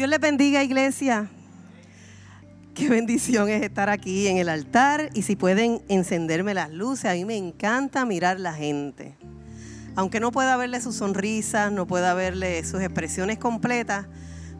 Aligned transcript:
Dios 0.00 0.08
les 0.08 0.18
bendiga, 0.18 0.64
iglesia. 0.64 1.28
Qué 2.72 2.88
bendición 2.88 3.50
es 3.50 3.62
estar 3.62 3.90
aquí 3.90 4.28
en 4.28 4.38
el 4.38 4.48
altar 4.48 5.10
y 5.12 5.20
si 5.20 5.36
pueden 5.36 5.82
encenderme 5.90 6.54
las 6.54 6.70
luces, 6.70 7.04
a 7.04 7.12
mí 7.12 7.26
me 7.26 7.36
encanta 7.36 8.06
mirar 8.06 8.40
la 8.40 8.54
gente. 8.54 9.14
Aunque 9.96 10.18
no 10.18 10.32
pueda 10.32 10.56
verle 10.56 10.80
sus 10.80 10.96
sonrisas, 10.96 11.70
no 11.70 11.86
pueda 11.86 12.14
verle 12.14 12.64
sus 12.64 12.80
expresiones 12.80 13.36
completas, 13.36 14.06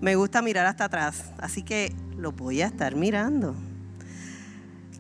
me 0.03 0.15
gusta 0.15 0.43
mirar 0.43 0.67
hasta 0.67 0.85
atrás. 0.85 1.33
Así 1.39 1.63
que 1.63 1.95
lo 2.19 2.33
voy 2.33 2.61
a 2.61 2.67
estar 2.67 2.95
mirando. 2.95 3.55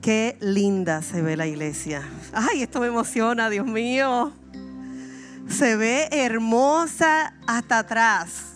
Qué 0.00 0.38
linda 0.40 1.02
se 1.02 1.20
ve 1.20 1.36
la 1.36 1.46
iglesia. 1.46 2.02
Ay, 2.32 2.62
esto 2.62 2.80
me 2.80 2.86
emociona, 2.86 3.50
Dios 3.50 3.66
mío. 3.66 4.32
Se 5.50 5.76
ve 5.76 6.08
hermosa 6.10 7.34
hasta 7.46 7.80
atrás. 7.80 8.49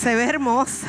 Se 0.00 0.14
ve 0.14 0.24
hermosa. 0.24 0.86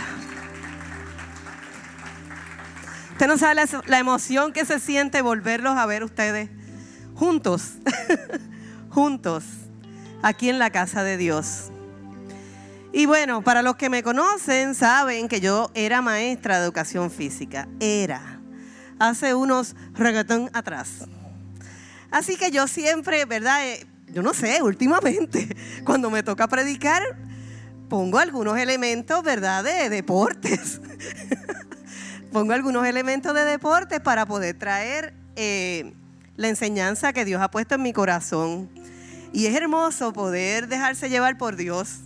Usted 3.13 3.27
no 3.27 3.37
sabe 3.39 3.65
la, 3.87 3.99
emoción 3.99 4.53
que 4.53 4.65
se 4.65 4.79
siente 4.79 5.23
volverlos 5.23 5.77
a 5.77 5.85
ver 5.87 6.03
ustedes 6.03 6.49
juntos, 7.15 7.73
juntos, 8.89 9.43
aquí 10.21 10.49
en 10.49 10.59
la 10.59 10.69
casa 10.69 11.03
de 11.03 11.17
Dios. 11.17 11.71
Y 12.93 13.07
bueno, 13.07 13.41
para 13.41 13.63
los 13.63 13.75
que 13.77 13.89
me 13.89 14.03
conocen, 14.03 14.75
saben 14.75 15.27
que 15.27 15.41
yo 15.41 15.71
era 15.73 16.01
maestra 16.01 16.59
de 16.59 16.65
educación 16.65 17.09
física. 17.09 17.67
Era. 17.79 18.39
Hace 18.99 19.33
unos 19.33 19.75
reggaetón 19.95 20.51
atrás. 20.53 21.07
Así 22.11 22.37
que 22.37 22.51
yo 22.51 22.67
siempre, 22.67 23.25
¿verdad? 23.25 23.67
Eh, 23.67 23.87
yo 24.13 24.21
no 24.21 24.33
sé, 24.33 24.61
últimamente, 24.61 25.55
cuando 25.83 26.09
me 26.11 26.21
toca 26.23 26.47
predicar, 26.47 27.01
pongo 27.89 28.19
algunos 28.19 28.57
elementos, 28.57 29.23
¿verdad? 29.23 29.63
De 29.63 29.89
deportes. 29.89 30.79
pongo 32.31 32.53
algunos 32.53 32.85
elementos 32.85 33.33
de 33.33 33.43
deportes 33.43 33.99
para 33.99 34.25
poder 34.25 34.57
traer 34.57 35.13
eh, 35.35 35.93
la 36.37 36.47
enseñanza 36.47 37.11
que 37.11 37.25
Dios 37.25 37.41
ha 37.41 37.51
puesto 37.51 37.75
en 37.75 37.81
mi 37.81 37.91
corazón. 37.91 38.69
Y 39.33 39.47
es 39.47 39.55
hermoso 39.55 40.13
poder 40.13 40.67
dejarse 40.67 41.09
llevar 41.09 41.37
por 41.37 41.55
Dios 41.55 41.99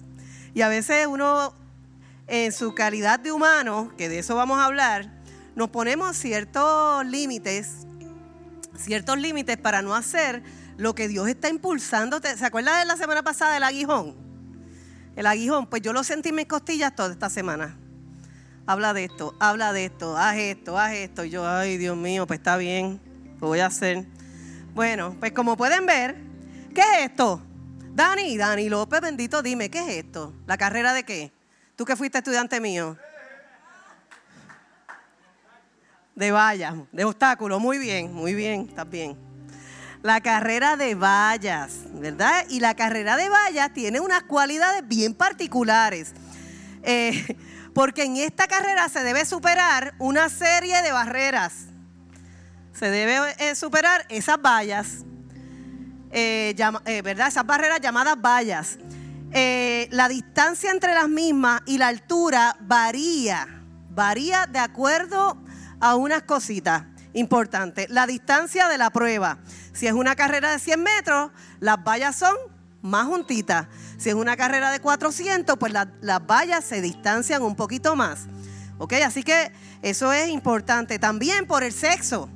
y 0.54 0.62
a 0.62 0.68
veces 0.68 1.08
uno, 1.08 1.54
en 2.28 2.52
su 2.52 2.76
calidad 2.76 3.20
de 3.20 3.32
humano, 3.32 3.92
que 3.98 4.08
de 4.08 4.20
eso 4.20 4.36
vamos 4.36 4.60
a 4.60 4.66
hablar, 4.66 5.10
nos 5.56 5.70
ponemos 5.70 6.16
ciertos 6.16 7.06
límites, 7.06 7.88
ciertos 8.78 9.18
límites 9.18 9.58
para 9.58 9.82
no 9.82 9.96
hacer 9.96 10.44
lo 10.78 10.94
que 10.96 11.08
Dios 11.08 11.28
está 11.28 11.50
impulsando. 11.50 12.20
¿Se 12.22 12.46
acuerda 12.46 12.78
de 12.78 12.86
la 12.86 12.98
semana 12.98 13.24
pasada 13.24 13.54
del 13.54 13.64
aguijón? 13.64 14.23
El 15.16 15.28
aguijón, 15.28 15.68
pues 15.68 15.82
yo 15.82 15.94
lo 15.94 16.04
sentí 16.04 16.30
en 16.30 16.36
mis 16.36 16.48
costillas 16.48 16.96
toda 16.96 17.12
esta 17.12 17.30
semana. 17.30 17.78
Habla 18.66 18.94
de 18.94 19.04
esto, 19.06 19.36
habla 19.40 19.74
de 19.74 19.86
esto, 19.86 20.18
haz 20.18 20.38
esto, 20.38 20.78
haz 20.80 20.94
esto. 20.94 21.24
Y 21.24 21.30
yo, 21.30 21.48
ay 21.48 21.78
Dios 21.78 21.96
mío, 21.96 22.26
pues 22.26 22.40
está 22.40 22.58
bien, 22.58 23.00
lo 23.40 23.48
voy 23.48 23.60
a 23.60 23.68
hacer. 23.68 24.06
Bueno, 24.74 25.16
pues 25.20 25.32
como 25.34 25.56
pueden 25.56 25.86
ver, 25.86 26.16
¿qué 26.74 26.82
es 26.82 27.12
esto? 27.12 27.42
Dani, 27.94 28.38
Dani 28.38 28.70
López, 28.70 29.02
bendito, 29.02 29.44
dime, 29.44 29.70
¿qué 29.70 29.80
es 29.80 30.06
esto? 30.06 30.34
¿La 30.48 30.58
carrera 30.58 30.94
de 30.94 31.04
qué? 31.04 31.32
Tú 31.76 31.86
que 31.86 31.96
fuiste 31.96 32.18
estudiante 32.18 32.60
mío. 32.60 32.98
De 36.16 36.32
vallas, 36.32 36.76
de 36.92 37.06
obstáculos, 37.06 37.60
muy 37.60 37.78
bien, 37.78 38.12
muy 38.14 38.34
bien, 38.34 38.68
está 38.70 38.84
bien. 38.84 39.33
La 40.04 40.20
carrera 40.20 40.76
de 40.76 40.96
vallas, 40.96 41.78
¿verdad? 41.94 42.44
Y 42.50 42.60
la 42.60 42.76
carrera 42.76 43.16
de 43.16 43.30
vallas 43.30 43.72
tiene 43.74 44.02
unas 44.02 44.24
cualidades 44.24 44.86
bien 44.86 45.14
particulares. 45.14 46.12
Eh, 46.84 47.38
porque 47.74 48.04
en 48.04 48.18
esta 48.18 48.46
carrera 48.48 48.90
se 48.90 49.02
debe 49.02 49.24
superar 49.24 49.96
una 50.00 50.28
serie 50.28 50.82
de 50.82 50.92
barreras. 50.92 51.68
Se 52.74 52.90
debe 52.90 53.18
eh, 53.40 53.56
superar 53.56 54.06
esas 54.10 54.42
vallas 54.42 55.06
eh, 56.12 56.54
¿verdad? 57.02 57.30
Esas 57.30 57.46
barreras 57.46 57.80
llamadas 57.80 58.18
vallas. 58.22 58.78
La 59.32 60.10
distancia 60.10 60.70
entre 60.72 60.94
las 60.94 61.08
mismas 61.08 61.62
y 61.66 61.78
la 61.78 61.88
altura 61.88 62.58
varía, 62.60 63.48
varía 63.90 64.48
de 64.48 64.60
acuerdo 64.60 65.42
a 65.80 65.96
unas 65.96 66.24
cositas 66.24 66.93
importantes. 67.14 67.90
La 67.90 68.08
distancia 68.08 68.68
de 68.68 68.78
la 68.78 68.90
prueba. 68.90 69.38
Si 69.74 69.88
es 69.88 69.94
una 69.94 70.16
carrera 70.16 70.52
de 70.52 70.60
100 70.60 70.84
metros, 70.84 71.32
las 71.60 71.84
vallas 71.84 72.16
son 72.16 72.36
más 72.82 73.08
juntitas. 73.08 73.68
Si 73.98 74.10
es 74.10 74.16
una 74.16 74.36
carrera 74.36 74.72
de 74.72 74.80
400, 74.80 75.58
pues 75.58 75.74
las 75.74 76.28
vallas 76.28 76.64
se 76.64 76.82
distancian 76.82 77.42
un 77.42 77.56
poquito 77.56 77.96
más. 77.96 78.28
¿Ok? 78.78 78.94
Así 79.06 79.24
que 79.24 79.52
eso 79.82 80.12
es 80.12 80.30
importante. 80.30 81.00
También 81.00 81.48
por 81.48 81.64
el 81.64 81.72
sexo. 81.72 82.30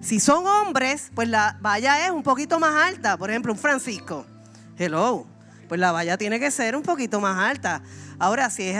Si 0.00 0.20
son 0.20 0.46
hombres, 0.46 1.10
pues 1.14 1.28
la 1.28 1.58
valla 1.60 2.06
es 2.06 2.10
un 2.10 2.22
poquito 2.22 2.60
más 2.60 2.88
alta. 2.88 3.16
Por 3.16 3.30
ejemplo, 3.30 3.52
un 3.52 3.58
Francisco. 3.58 4.24
Hello. 4.76 5.26
Pues 5.66 5.80
la 5.80 5.92
valla 5.92 6.16
tiene 6.16 6.38
que 6.38 6.50
ser 6.50 6.76
un 6.76 6.82
poquito 6.82 7.20
más 7.20 7.36
alta. 7.38 7.82
Ahora, 8.18 8.48
si 8.48 8.68
es. 8.68 8.78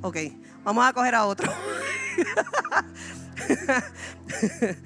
Ok, 0.00 0.16
vamos 0.64 0.84
a 0.84 0.92
coger 0.92 1.14
a 1.14 1.26
otro. 1.26 1.52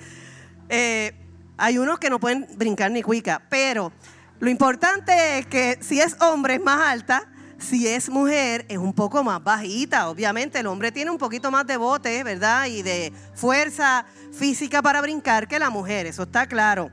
Eh, 0.73 1.13
hay 1.59 1.79
unos 1.79 1.99
que 1.99 2.09
no 2.09 2.21
pueden 2.21 2.47
brincar 2.57 2.93
ni 2.93 3.03
cuica, 3.03 3.43
pero 3.51 3.93
lo 4.39 4.49
importante 4.49 5.41
es 5.41 5.47
que 5.47 5.79
si 5.81 6.01
es 6.01 6.15
hombre 6.21 6.55
es 6.55 6.63
más 6.63 6.81
alta, 6.89 7.29
si 7.61 7.87
es 7.87 8.09
mujer 8.09 8.65
es 8.69 8.79
un 8.79 8.93
poco 8.93 9.23
más 9.23 9.43
bajita. 9.43 10.09
Obviamente 10.09 10.59
el 10.61 10.67
hombre 10.67 10.93
tiene 10.93 11.11
un 11.11 11.19
poquito 11.19 11.51
más 11.51 11.67
de 11.67 11.77
bote, 11.77 12.25
¿verdad? 12.25 12.67
Y 12.67 12.83
de 12.83 13.13
fuerza 13.35 14.07
física 14.33 14.81
para 14.81 15.01
brincar 15.01 15.47
que 15.47 15.59
la 15.59 15.71
mujer, 15.71 16.07
eso 16.07 16.23
está 16.23 16.47
claro. 16.47 16.91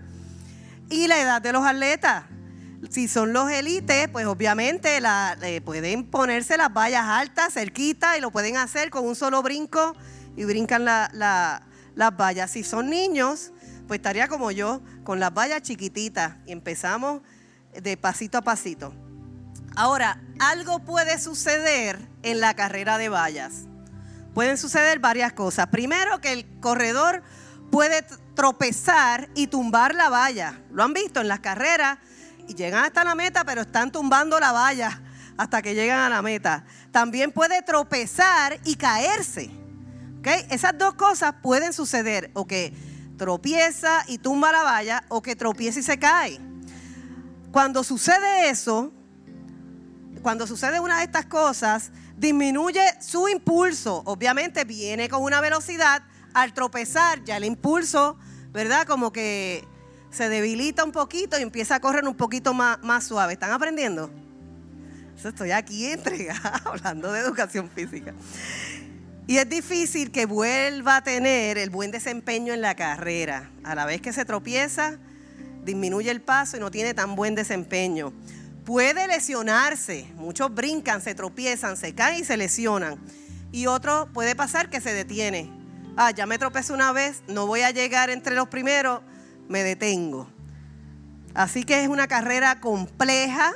Y 0.90 1.08
la 1.08 1.22
edad 1.22 1.42
de 1.42 1.54
los 1.54 1.66
atletas. 1.66 2.26
Si 2.90 3.08
son 3.08 3.34
los 3.34 3.50
élites, 3.50 4.08
pues 4.10 4.28
obviamente 4.28 5.02
la, 5.02 5.36
eh, 5.42 5.62
pueden 5.62 6.06
ponerse 6.06 6.58
las 6.58 6.72
vallas 6.72 7.06
altas, 7.06 7.54
cerquita, 7.54 8.18
y 8.18 8.22
lo 8.22 8.30
pueden 8.32 8.56
hacer 8.58 8.90
con 8.92 9.06
un 9.06 9.16
solo 9.16 9.42
brinco 9.42 9.96
y 10.38 10.46
brincan 10.46 10.86
las 10.86 11.62
vallas. 12.18 12.52
Si 12.52 12.64
son 12.64 12.90
niños, 12.90 13.52
pues 13.88 13.98
estaría 13.98 14.30
como 14.30 14.52
yo, 14.52 14.82
con 15.04 15.20
las 15.20 15.34
vallas 15.34 15.62
chiquititas 15.64 16.38
y 16.46 16.54
empezamos 16.54 17.22
de 17.74 17.98
pasito 17.98 18.38
a 18.38 18.42
pasito. 18.42 18.94
Ahora, 19.76 20.22
algo 20.40 20.80
puede 20.80 21.20
suceder 21.20 22.00
en 22.24 22.40
la 22.40 22.54
carrera 22.54 22.98
de 22.98 23.10
vallas 23.10 23.68
pueden 24.38 24.60
suceder 24.60 25.00
varias 25.00 25.34
cosas. 25.34 25.66
Primero, 25.70 26.22
que 26.22 26.32
el 26.32 26.60
corredor 26.60 27.24
puede 27.72 28.04
tropezar 28.36 29.30
y 29.34 29.48
tumbar 29.48 29.96
la 29.96 30.10
valla. 30.10 30.62
Lo 30.70 30.84
han 30.84 30.94
visto 30.94 31.22
en 31.22 31.28
las 31.28 31.40
carreras 31.40 31.98
y 32.48 32.54
llegan 32.54 32.86
hasta 32.86 33.04
la 33.04 33.16
meta, 33.16 33.44
pero 33.46 33.62
están 33.62 33.92
tumbando 33.92 34.40
la 34.40 34.52
valla 34.52 35.02
hasta 35.38 35.64
que 35.64 35.74
llegan 35.74 36.02
a 36.02 36.10
la 36.10 36.22
meta. 36.22 36.66
También 36.92 37.32
puede 37.32 37.64
tropezar 37.64 38.60
y 38.64 38.76
caerse. 38.76 39.50
¿Okay? 40.20 40.46
Esas 40.50 40.78
dos 40.78 40.96
cosas 40.96 41.36
pueden 41.42 41.74
suceder, 41.74 42.32
o 42.34 42.46
que 42.46 42.74
tropieza 43.18 44.04
y 44.08 44.18
tumba 44.18 44.52
la 44.52 44.64
valla, 44.64 45.04
o 45.10 45.22
que 45.22 45.36
tropieza 45.36 45.80
y 45.80 45.84
se 45.84 45.98
cae. 45.98 46.40
Cuando 47.52 47.84
sucede 47.84 48.50
eso, 48.50 48.92
cuando 50.22 50.46
sucede 50.48 50.80
una 50.80 50.98
de 50.98 51.06
estas 51.06 51.26
cosas, 51.26 51.92
disminuye 52.18 52.82
su 53.00 53.28
impulso. 53.30 54.04
Obviamente 54.06 54.66
viene 54.66 55.10
con 55.10 55.24
una 55.24 55.42
velocidad. 55.42 56.04
Al 56.34 56.54
tropezar, 56.54 57.24
ya 57.24 57.38
el 57.38 57.46
impulso, 57.46 58.18
¿verdad? 58.52 58.86
Como 58.86 59.12
que 59.12 59.66
se 60.12 60.30
debilita 60.30 60.84
un 60.84 60.92
poquito 60.92 61.40
y 61.40 61.42
empieza 61.42 61.76
a 61.76 61.80
correr 61.80 62.06
un 62.08 62.16
poquito 62.16 62.54
más, 62.54 62.80
más 62.84 63.06
suave. 63.06 63.34
¿Están 63.34 63.52
aprendiendo? 63.52 64.12
estoy 65.24 65.52
aquí 65.52 65.86
entregada 65.92 66.62
hablando 66.66 67.12
de 67.12 67.22
educación 67.22 67.70
física. 67.70 68.14
Y 69.28 69.38
es 69.38 69.50
difícil 69.50 70.12
que 70.12 70.26
vuelva 70.26 70.98
a 70.98 71.04
tener 71.04 71.58
el 71.58 71.70
buen 71.70 71.92
desempeño 71.92 72.54
en 72.54 72.62
la 72.62 72.76
carrera. 72.76 73.52
A 73.64 73.76
la 73.76 73.86
vez 73.86 74.02
que 74.02 74.14
se 74.14 74.26
tropieza, 74.26 74.98
disminuye 75.64 76.10
el 76.10 76.22
paso 76.22 76.58
y 76.58 76.60
no 76.62 76.72
tiene 76.72 76.94
tan 76.94 77.16
buen 77.16 77.36
desempeño 77.36 78.14
puede 78.68 79.08
lesionarse. 79.08 80.12
Muchos 80.18 80.54
brincan, 80.54 81.02
se 81.02 81.16
tropiezan, 81.16 81.78
se 81.78 81.96
caen 81.96 82.20
y 82.20 82.26
se 82.26 82.36
lesionan. 82.36 83.00
Y 83.54 83.66
otro 83.68 84.10
puede 84.12 84.36
pasar 84.36 84.70
que 84.70 84.82
se 84.82 84.94
detiene. 84.94 85.50
Ah, 85.96 86.12
ya 86.12 86.26
me 86.26 86.38
tropecé 86.38 86.74
una 86.74 86.92
vez, 86.92 87.24
no 87.30 87.48
voy 87.48 87.62
a 87.62 87.72
llegar 87.72 88.10
entre 88.10 88.36
los 88.36 88.50
primeros, 88.50 89.04
me 89.48 89.64
detengo. 89.64 90.30
Así 91.34 91.64
que 91.64 91.82
es 91.82 91.88
una 91.88 92.10
carrera 92.10 92.60
compleja, 92.60 93.54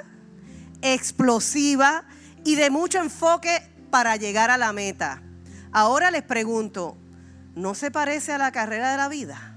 explosiva 0.82 2.06
y 2.46 2.56
de 2.56 2.70
mucho 2.70 3.00
enfoque 3.00 3.62
para 3.90 4.16
llegar 4.16 4.50
a 4.50 4.58
la 4.58 4.72
meta. 4.72 5.22
Ahora 5.74 6.12
les 6.12 6.24
pregunto, 6.24 6.98
¿no 7.56 7.76
se 7.76 7.92
parece 7.92 8.34
a 8.34 8.38
la 8.38 8.52
carrera 8.52 8.92
de 8.92 8.98
la 8.98 9.08
vida? 9.08 9.56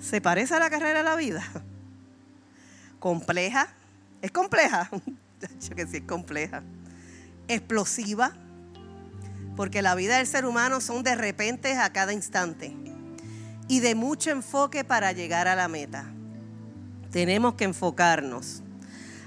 ¿Se 0.00 0.20
parece 0.20 0.54
a 0.54 0.58
la 0.58 0.70
carrera 0.70 0.98
de 0.98 1.04
la 1.04 1.16
vida? 1.16 1.44
compleja. 2.98 3.68
¿Es 4.22 4.30
compleja? 4.30 4.88
Yo 5.68 5.76
que 5.76 5.86
sí 5.86 5.98
es 5.98 6.04
compleja. 6.04 6.62
explosiva, 7.48 8.32
porque 9.56 9.82
la 9.82 9.94
vida 9.94 10.16
del 10.16 10.26
ser 10.26 10.46
humano 10.46 10.80
son 10.80 11.02
de 11.02 11.14
repente 11.14 11.76
a 11.76 11.92
cada 11.92 12.12
instante 12.12 12.74
y 13.68 13.80
de 13.80 13.94
mucho 13.94 14.30
enfoque 14.30 14.84
para 14.84 15.12
llegar 15.12 15.48
a 15.48 15.56
la 15.56 15.68
meta. 15.68 16.06
Tenemos 17.10 17.54
que 17.54 17.64
enfocarnos. 17.64 18.62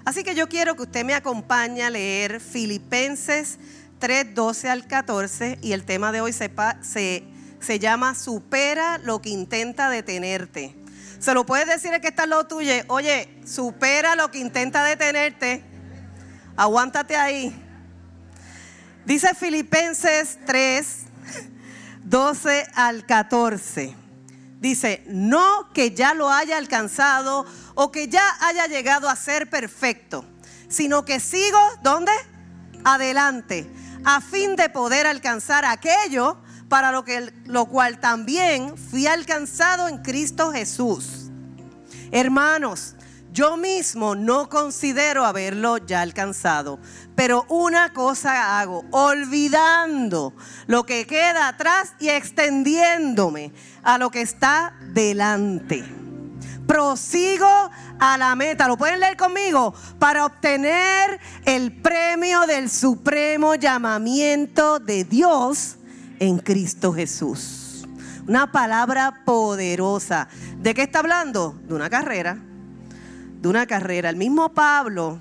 Así 0.05 0.23
que 0.23 0.35
yo 0.35 0.47
quiero 0.47 0.75
que 0.75 0.83
usted 0.83 1.03
me 1.03 1.13
acompañe 1.13 1.83
a 1.83 1.89
leer 1.89 2.39
Filipenses 2.39 3.59
3, 3.99 4.35
12 4.35 4.69
al 4.69 4.87
14 4.87 5.59
y 5.61 5.71
el 5.73 5.83
tema 5.83 6.11
de 6.11 6.21
hoy 6.21 6.33
se, 6.33 6.51
se, 6.81 7.23
se 7.59 7.79
llama 7.79 8.15
Supera 8.15 8.97
lo 8.99 9.21
que 9.21 9.29
intenta 9.29 9.89
detenerte. 9.89 10.75
Se 11.19 11.33
lo 11.33 11.45
puedes 11.45 11.67
decir 11.67 11.93
el 11.93 12.01
que 12.01 12.09
está 12.09 12.23
al 12.23 12.31
lado 12.31 12.47
tuyo, 12.47 12.73
oye, 12.87 13.41
supera 13.45 14.15
lo 14.15 14.29
que 14.31 14.39
intenta 14.39 14.83
detenerte. 14.83 15.63
Aguántate 16.55 17.15
ahí. 17.15 17.55
Dice 19.05 19.33
Filipenses 19.33 20.37
3, 20.45 20.87
12 22.03 22.67
al 22.75 23.05
14. 23.05 23.95
Dice, 24.59 25.03
no 25.07 25.71
que 25.73 25.91
ya 25.91 26.13
lo 26.13 26.29
haya 26.29 26.57
alcanzado 26.57 27.45
o 27.75 27.91
que 27.91 28.07
ya 28.07 28.23
haya 28.41 28.67
llegado 28.67 29.09
a 29.09 29.15
ser 29.15 29.49
perfecto, 29.49 30.25
sino 30.69 31.05
que 31.05 31.19
sigo, 31.19 31.59
¿dónde? 31.83 32.11
Adelante, 32.83 33.69
a 34.05 34.21
fin 34.21 34.55
de 34.55 34.69
poder 34.69 35.07
alcanzar 35.07 35.65
aquello 35.65 36.37
para 36.69 36.91
lo, 36.91 37.03
que, 37.03 37.33
lo 37.45 37.65
cual 37.65 37.99
también 37.99 38.77
fui 38.77 39.07
alcanzado 39.07 39.87
en 39.87 39.97
Cristo 39.97 40.51
Jesús. 40.51 41.31
Hermanos, 42.11 42.95
yo 43.31 43.57
mismo 43.57 44.15
no 44.15 44.47
considero 44.47 45.25
haberlo 45.25 45.77
ya 45.77 46.01
alcanzado, 46.01 46.79
pero 47.15 47.45
una 47.49 47.91
cosa 47.91 48.59
hago, 48.59 48.85
olvidando 48.91 50.33
lo 50.67 50.85
que 50.85 51.05
queda 51.05 51.49
atrás 51.49 51.95
y 51.99 52.09
extendiéndome 52.09 53.51
a 53.83 53.97
lo 53.97 54.11
que 54.11 54.21
está 54.21 54.77
delante. 54.93 56.04
Prosigo 56.67 57.69
a 57.99 58.17
la 58.17 58.35
meta, 58.35 58.67
lo 58.67 58.77
pueden 58.77 58.99
leer 58.99 59.17
conmigo, 59.17 59.73
para 59.99 60.25
obtener 60.25 61.19
el 61.45 61.71
premio 61.71 62.41
del 62.47 62.69
supremo 62.69 63.55
llamamiento 63.55 64.79
de 64.79 65.03
Dios 65.03 65.77
en 66.19 66.39
Cristo 66.39 66.93
Jesús. 66.93 67.85
Una 68.27 68.51
palabra 68.51 69.21
poderosa. 69.25 70.27
¿De 70.57 70.73
qué 70.73 70.83
está 70.83 70.99
hablando? 70.99 71.59
De 71.67 71.75
una 71.75 71.89
carrera. 71.89 72.37
De 73.41 73.47
una 73.47 73.67
carrera. 73.67 74.09
El 74.09 74.15
mismo 74.15 74.53
Pablo, 74.53 75.19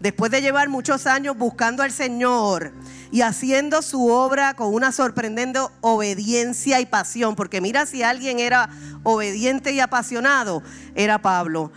después 0.00 0.30
de 0.30 0.42
llevar 0.42 0.68
muchos 0.68 1.06
años 1.06 1.36
buscando 1.36 1.82
al 1.82 1.92
Señor 1.92 2.72
y 3.10 3.22
haciendo 3.22 3.82
su 3.82 4.08
obra 4.08 4.54
con 4.54 4.74
una 4.74 4.92
sorprendente 4.92 5.60
obediencia 5.80 6.80
y 6.80 6.86
pasión, 6.86 7.36
porque 7.36 7.60
mira 7.60 7.86
si 7.86 8.02
alguien 8.02 8.38
era 8.38 8.68
obediente 9.02 9.72
y 9.72 9.80
apasionado, 9.80 10.62
era 10.94 11.20
Pablo. 11.20 11.72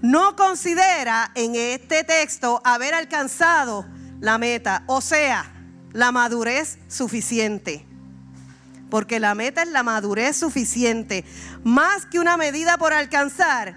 No 0.00 0.34
considera 0.36 1.30
en 1.34 1.54
este 1.54 2.04
texto 2.04 2.60
haber 2.64 2.94
alcanzado 2.94 3.86
la 4.20 4.38
meta, 4.38 4.82
o 4.86 5.00
sea, 5.00 5.52
la 5.92 6.12
madurez 6.12 6.78
suficiente 6.88 7.86
porque 8.92 9.20
la 9.20 9.34
meta 9.34 9.62
es 9.62 9.70
la 9.70 9.82
madurez 9.82 10.36
suficiente, 10.36 11.24
más 11.64 12.04
que 12.04 12.18
una 12.18 12.36
medida 12.36 12.76
por 12.76 12.92
alcanzar. 12.92 13.74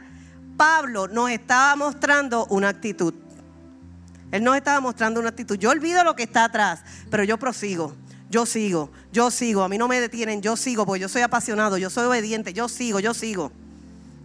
Pablo 0.57 1.07
nos 1.07 1.29
estaba 1.29 1.73
mostrando 1.77 2.45
una 2.47 2.67
actitud. 2.67 3.13
Él 4.31 4.43
nos 4.43 4.55
estaba 4.55 4.79
mostrando 4.79 5.19
una 5.19 5.29
actitud. 5.29 5.57
Yo 5.57 5.69
olvido 5.69 6.03
lo 6.03 6.15
que 6.15 6.23
está 6.23 6.45
atrás, 6.45 6.81
pero 7.09 7.23
yo 7.23 7.37
prosigo. 7.37 7.95
Yo 8.29 8.45
sigo, 8.45 8.91
yo 9.11 9.31
sigo. 9.31 9.63
A 9.63 9.69
mí 9.69 9.77
no 9.77 9.87
me 9.87 9.99
detienen, 9.99 10.41
yo 10.41 10.57
sigo, 10.57 10.85
porque 10.85 11.01
yo 11.01 11.09
soy 11.09 11.21
apasionado, 11.21 11.77
yo 11.77 11.89
soy 11.89 12.05
obediente, 12.05 12.53
yo 12.53 12.67
sigo, 12.67 12.99
yo 12.99 13.13
sigo. 13.13 13.51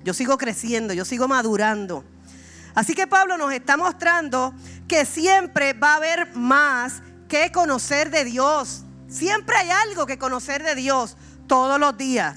Yo 0.02 0.14
sigo 0.14 0.38
creciendo, 0.38 0.94
yo 0.94 1.04
sigo 1.04 1.28
madurando. 1.28 2.04
Así 2.74 2.94
que 2.94 3.06
Pablo 3.06 3.36
nos 3.36 3.52
está 3.52 3.76
mostrando 3.76 4.54
que 4.88 5.04
siempre 5.04 5.74
va 5.74 5.94
a 5.94 5.96
haber 5.96 6.34
más 6.34 7.02
que 7.28 7.52
conocer 7.52 8.10
de 8.10 8.24
Dios. 8.24 8.84
Siempre 9.08 9.56
hay 9.56 9.70
algo 9.70 10.06
que 10.06 10.18
conocer 10.18 10.62
de 10.62 10.74
Dios 10.74 11.16
todos 11.46 11.78
los 11.78 11.96
días. 11.96 12.36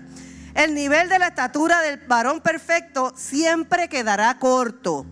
El 0.55 0.75
nivel 0.75 1.09
de 1.09 1.19
la 1.19 1.27
estatura 1.27 1.81
del 1.81 1.97
varón 2.07 2.41
perfecto 2.41 3.13
siempre 3.15 3.89
quedará 3.89 4.37
corto 4.37 5.05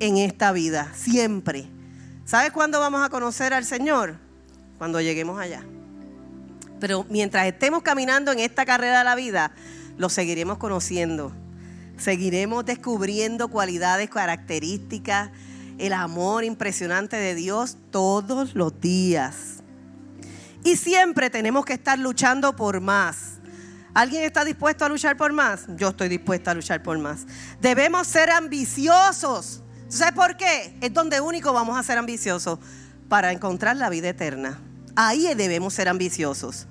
en 0.00 0.18
esta 0.18 0.52
vida, 0.52 0.92
siempre. 0.94 1.73
¿Sabes 2.24 2.52
cuándo 2.52 2.80
vamos 2.80 3.04
a 3.04 3.10
conocer 3.10 3.52
al 3.52 3.66
Señor? 3.66 4.16
Cuando 4.78 5.00
lleguemos 5.00 5.38
allá. 5.38 5.62
Pero 6.80 7.04
mientras 7.10 7.46
estemos 7.46 7.82
caminando 7.82 8.32
en 8.32 8.38
esta 8.38 8.64
carrera 8.64 8.98
de 8.98 9.04
la 9.04 9.14
vida, 9.14 9.52
lo 9.98 10.08
seguiremos 10.08 10.56
conociendo. 10.56 11.32
Seguiremos 11.98 12.64
descubriendo 12.64 13.48
cualidades, 13.48 14.08
características, 14.08 15.30
el 15.78 15.92
amor 15.92 16.44
impresionante 16.44 17.16
de 17.16 17.34
Dios 17.34 17.76
todos 17.90 18.54
los 18.54 18.80
días. 18.80 19.62
Y 20.64 20.76
siempre 20.76 21.28
tenemos 21.28 21.66
que 21.66 21.74
estar 21.74 21.98
luchando 21.98 22.56
por 22.56 22.80
más. 22.80 23.34
¿Alguien 23.92 24.24
está 24.24 24.44
dispuesto 24.44 24.84
a 24.84 24.88
luchar 24.88 25.18
por 25.18 25.32
más? 25.34 25.66
Yo 25.76 25.90
estoy 25.90 26.08
dispuesta 26.08 26.52
a 26.52 26.54
luchar 26.54 26.82
por 26.82 26.98
más. 26.98 27.26
Debemos 27.60 28.06
ser 28.06 28.30
ambiciosos. 28.30 29.63
¿Sabes 29.94 30.14
por 30.14 30.36
qué? 30.36 30.76
Es 30.80 30.92
donde 30.92 31.20
único 31.20 31.52
vamos 31.52 31.78
a 31.78 31.82
ser 31.84 31.98
ambiciosos 31.98 32.58
para 33.08 33.30
encontrar 33.30 33.76
la 33.76 33.88
vida 33.90 34.08
eterna. 34.08 34.58
Ahí 34.96 35.32
debemos 35.36 35.72
ser 35.72 35.88
ambiciosos. 35.88 36.66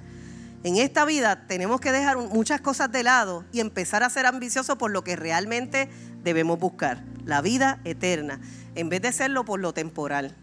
En 0.66 0.76
esta 0.76 1.06
vida 1.06 1.48
tenemos 1.48 1.80
que 1.80 1.94
dejar 1.94 2.18
muchas 2.18 2.60
cosas 2.60 2.92
de 2.92 3.02
lado 3.02 3.46
y 3.54 3.62
empezar 3.62 4.04
a 4.04 4.10
ser 4.10 4.26
ambiciosos 4.26 4.78
por 4.78 4.92
lo 4.92 5.06
que 5.06 5.16
realmente 5.16 5.88
debemos 6.22 6.60
buscar, 6.60 7.02
la 7.24 7.42
vida 7.42 7.80
eterna, 7.86 8.42
en 8.76 8.90
vez 8.90 9.02
de 9.02 9.14
serlo 9.14 9.46
por 9.46 9.62
lo 9.62 9.74
temporal. 9.74 10.36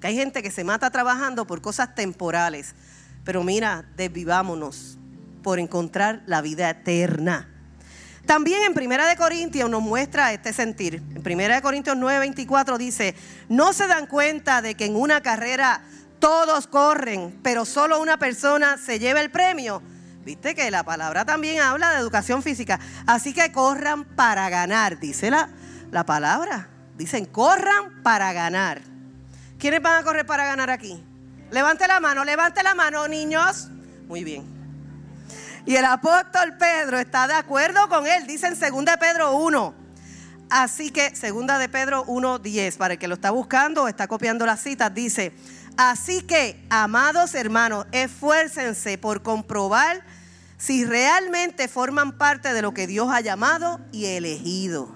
Que 0.00 0.06
hay 0.06 0.14
gente 0.14 0.44
que 0.44 0.52
se 0.52 0.62
mata 0.62 0.90
trabajando 0.90 1.44
por 1.44 1.60
cosas 1.60 1.96
temporales. 1.96 2.76
Pero 3.24 3.42
mira, 3.42 3.84
desvivámonos 3.96 4.96
por 5.42 5.58
encontrar 5.58 6.22
la 6.26 6.40
vida 6.40 6.70
eterna. 6.70 7.48
También 8.26 8.64
en 8.64 8.74
Primera 8.74 9.06
de 9.06 9.16
Corintios 9.16 9.70
nos 9.70 9.80
muestra 9.80 10.32
este 10.32 10.52
sentir. 10.52 10.96
En 11.14 11.22
Primera 11.22 11.54
de 11.54 11.62
Corintios 11.62 11.96
9:24 11.96 12.76
dice, 12.76 13.14
"No 13.48 13.72
se 13.72 13.86
dan 13.86 14.06
cuenta 14.06 14.60
de 14.62 14.74
que 14.74 14.84
en 14.84 14.96
una 14.96 15.20
carrera 15.22 15.82
todos 16.18 16.66
corren, 16.66 17.38
pero 17.44 17.64
solo 17.64 18.00
una 18.00 18.18
persona 18.18 18.78
se 18.78 18.98
lleva 18.98 19.20
el 19.20 19.30
premio." 19.30 19.80
Viste 20.24 20.56
que 20.56 20.72
la 20.72 20.82
palabra 20.82 21.24
también 21.24 21.60
habla 21.60 21.92
de 21.92 22.00
educación 22.00 22.42
física. 22.42 22.80
Así 23.06 23.32
que 23.32 23.52
corran 23.52 24.04
para 24.04 24.50
ganar, 24.50 24.98
dice 24.98 25.30
la, 25.30 25.48
la 25.92 26.04
palabra. 26.04 26.68
Dicen, 26.96 27.26
corran 27.26 28.02
para 28.02 28.32
ganar. 28.32 28.80
¿Quiénes 29.56 29.80
van 29.80 30.00
a 30.00 30.02
correr 30.02 30.26
para 30.26 30.44
ganar 30.44 30.70
aquí? 30.70 31.00
Levante 31.52 31.86
la 31.86 32.00
mano, 32.00 32.24
levante 32.24 32.64
la 32.64 32.74
mano, 32.74 33.06
niños. 33.06 33.68
Muy 34.08 34.24
bien. 34.24 34.55
Y 35.66 35.74
el 35.74 35.84
apóstol 35.84 36.56
Pedro 36.56 36.96
está 36.98 37.26
de 37.26 37.34
acuerdo 37.34 37.88
con 37.88 38.06
él, 38.06 38.24
dice 38.28 38.46
en 38.46 38.58
2 38.58 38.84
de 38.84 38.98
Pedro 38.98 39.36
1. 39.36 39.74
Así 40.48 40.90
que 40.90 41.10
2 41.10 41.58
de 41.58 41.68
Pedro 41.68 42.06
1.10, 42.06 42.76
para 42.76 42.94
el 42.94 43.00
que 43.00 43.08
lo 43.08 43.14
está 43.14 43.32
buscando 43.32 43.82
o 43.82 43.88
está 43.88 44.06
copiando 44.06 44.46
las 44.46 44.60
citas, 44.60 44.94
dice, 44.94 45.32
así 45.76 46.22
que, 46.22 46.64
amados 46.70 47.34
hermanos, 47.34 47.86
esfuércense 47.90 48.96
por 48.96 49.22
comprobar 49.22 50.04
si 50.56 50.84
realmente 50.84 51.66
forman 51.66 52.16
parte 52.16 52.52
de 52.52 52.62
lo 52.62 52.72
que 52.72 52.86
Dios 52.86 53.08
ha 53.10 53.20
llamado 53.20 53.80
y 53.90 54.06
elegido. 54.06 54.94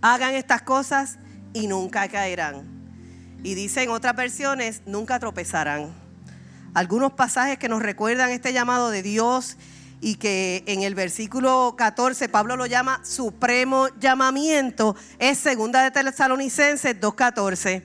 Hagan 0.00 0.34
estas 0.34 0.62
cosas 0.62 1.18
y 1.52 1.66
nunca 1.66 2.06
caerán. 2.08 2.68
Y 3.42 3.54
dice 3.54 3.82
en 3.82 3.90
otras 3.90 4.14
versiones, 4.14 4.82
nunca 4.86 5.18
tropezarán. 5.18 6.07
Algunos 6.74 7.12
pasajes 7.12 7.58
que 7.58 7.68
nos 7.68 7.82
recuerdan 7.82 8.30
este 8.30 8.52
llamado 8.52 8.90
de 8.90 9.02
Dios 9.02 9.56
y 10.00 10.16
que 10.16 10.62
en 10.66 10.82
el 10.82 10.94
versículo 10.94 11.74
14 11.76 12.28
Pablo 12.28 12.56
lo 12.56 12.66
llama 12.66 13.00
supremo 13.04 13.88
llamamiento, 13.98 14.94
es 15.18 15.38
segunda 15.38 15.82
de 15.82 15.90
Tesalonicenses 15.90 17.00
2.14. 17.00 17.82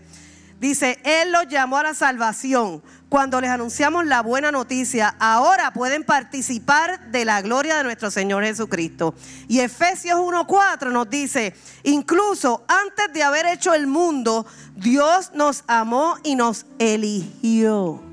Dice, 0.59 0.97
Él 1.03 1.33
los 1.33 1.49
llamó 1.49 1.77
a 1.77 1.83
la 1.83 1.93
salvación. 1.93 2.81
Cuando 3.09 3.41
les 3.41 3.49
anunciamos 3.49 4.05
la 4.05 4.21
buena 4.21 4.49
noticia, 4.49 5.13
ahora 5.19 5.73
pueden 5.73 6.05
participar 6.05 7.11
de 7.11 7.25
la 7.25 7.41
gloria 7.41 7.75
de 7.75 7.83
nuestro 7.83 8.09
Señor 8.09 8.45
Jesucristo. 8.45 9.13
Y 9.49 9.59
Efesios 9.59 10.17
1.4 10.19 10.91
nos 10.91 11.09
dice, 11.09 11.53
incluso 11.83 12.63
antes 12.69 13.13
de 13.13 13.23
haber 13.23 13.45
hecho 13.47 13.73
el 13.73 13.87
mundo, 13.87 14.45
Dios 14.75 15.31
nos 15.33 15.65
amó 15.67 16.15
y 16.23 16.35
nos 16.35 16.65
eligió. 16.79 18.12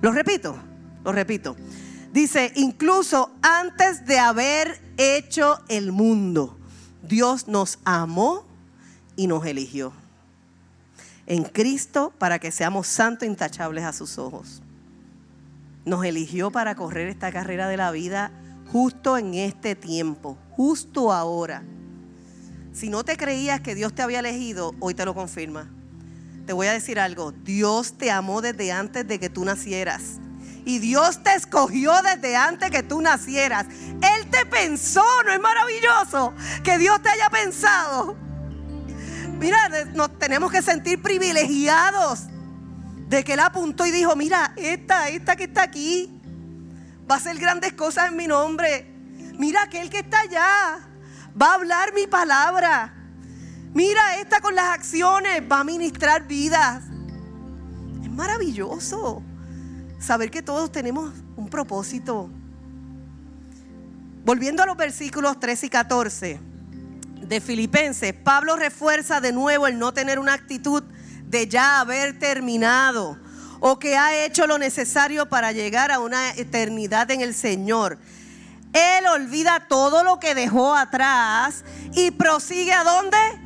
Lo 0.00 0.12
repito, 0.12 0.56
lo 1.04 1.12
repito. 1.12 1.56
Dice, 2.12 2.52
incluso 2.56 3.30
antes 3.42 4.06
de 4.06 4.18
haber 4.18 4.80
hecho 4.96 5.60
el 5.68 5.92
mundo, 5.92 6.58
Dios 7.02 7.48
nos 7.48 7.78
amó 7.84 8.46
y 9.16 9.26
nos 9.26 9.44
eligió. 9.46 9.92
en 11.26 11.42
Cristo 11.42 12.12
para 12.18 12.38
que 12.38 12.52
seamos 12.52 12.86
santos 12.86 13.24
e 13.24 13.30
intachables 13.30 13.84
a 13.84 13.92
sus 13.92 14.16
ojos. 14.18 14.62
Nos 15.84 16.04
eligió 16.04 16.50
para 16.50 16.74
correr 16.74 17.08
esta 17.08 17.32
carrera 17.32 17.68
de 17.68 17.76
la 17.76 17.90
vida 17.90 18.30
justo 18.72 19.18
en 19.18 19.34
este 19.34 19.74
tiempo, 19.74 20.38
justo 20.52 21.12
ahora. 21.12 21.64
Si 22.72 22.88
no 22.88 23.04
te 23.04 23.16
creías 23.16 23.60
que 23.60 23.74
Dios 23.74 23.94
te 23.94 24.02
había 24.02 24.20
elegido, 24.20 24.74
hoy 24.80 24.94
te 24.94 25.04
lo 25.04 25.14
confirma. 25.14 25.68
Te 26.46 26.52
voy 26.52 26.68
a 26.68 26.72
decir 26.72 27.00
algo, 27.00 27.32
Dios 27.32 27.98
te 27.98 28.10
amó 28.10 28.40
desde 28.40 28.70
antes 28.70 29.06
de 29.06 29.18
que 29.18 29.28
tú 29.28 29.44
nacieras. 29.44 30.20
Y 30.64 30.78
Dios 30.78 31.22
te 31.22 31.34
escogió 31.34 31.92
desde 32.02 32.36
antes 32.36 32.70
que 32.70 32.82
tú 32.82 33.00
nacieras. 33.00 33.66
Él 33.66 34.30
te 34.30 34.46
pensó, 34.46 35.04
¿no 35.24 35.32
es 35.32 35.40
maravilloso? 35.40 36.34
Que 36.62 36.78
Dios 36.78 37.02
te 37.02 37.08
haya 37.08 37.28
pensado. 37.30 38.16
Mira, 39.38 39.68
nos 39.94 40.18
tenemos 40.18 40.50
que 40.50 40.62
sentir 40.62 41.02
privilegiados 41.02 42.24
de 43.08 43.24
que 43.24 43.34
Él 43.34 43.40
apuntó 43.40 43.84
y 43.84 43.90
dijo, 43.90 44.16
mira, 44.16 44.52
esta, 44.56 45.08
esta 45.08 45.36
que 45.36 45.44
está 45.44 45.62
aquí, 45.62 46.20
va 47.10 47.16
a 47.16 47.18
hacer 47.18 47.38
grandes 47.38 47.72
cosas 47.72 48.08
en 48.08 48.16
mi 48.16 48.26
nombre. 48.26 48.92
Mira 49.38 49.62
aquel 49.62 49.90
que 49.90 49.98
está 49.98 50.20
allá, 50.20 50.78
va 51.40 51.50
a 51.50 51.54
hablar 51.54 51.92
mi 51.92 52.06
palabra. 52.06 52.92
Mira 53.76 54.16
esta 54.16 54.40
con 54.40 54.54
las 54.54 54.70
acciones, 54.70 55.42
va 55.52 55.60
a 55.60 55.64
ministrar 55.64 56.26
vidas. 56.26 56.82
Es 58.02 58.10
maravilloso 58.10 59.22
saber 59.98 60.30
que 60.30 60.40
todos 60.40 60.72
tenemos 60.72 61.12
un 61.36 61.50
propósito. 61.50 62.30
Volviendo 64.24 64.62
a 64.62 64.66
los 64.66 64.78
versículos 64.78 65.38
13 65.38 65.66
y 65.66 65.68
14 65.68 66.40
de 67.20 67.40
Filipenses, 67.42 68.14
Pablo 68.14 68.56
refuerza 68.56 69.20
de 69.20 69.32
nuevo 69.32 69.66
el 69.66 69.78
no 69.78 69.92
tener 69.92 70.18
una 70.18 70.32
actitud 70.32 70.82
de 71.26 71.46
ya 71.46 71.80
haber 71.80 72.18
terminado 72.18 73.18
o 73.60 73.78
que 73.78 73.94
ha 73.98 74.24
hecho 74.24 74.46
lo 74.46 74.56
necesario 74.56 75.28
para 75.28 75.52
llegar 75.52 75.92
a 75.92 76.00
una 76.00 76.30
eternidad 76.30 77.10
en 77.10 77.20
el 77.20 77.34
Señor. 77.34 77.98
Él 78.72 79.06
olvida 79.06 79.66
todo 79.68 80.02
lo 80.02 80.18
que 80.18 80.34
dejó 80.34 80.74
atrás 80.74 81.62
y 81.92 82.10
prosigue 82.10 82.72
a 82.72 82.82
dónde? 82.82 83.45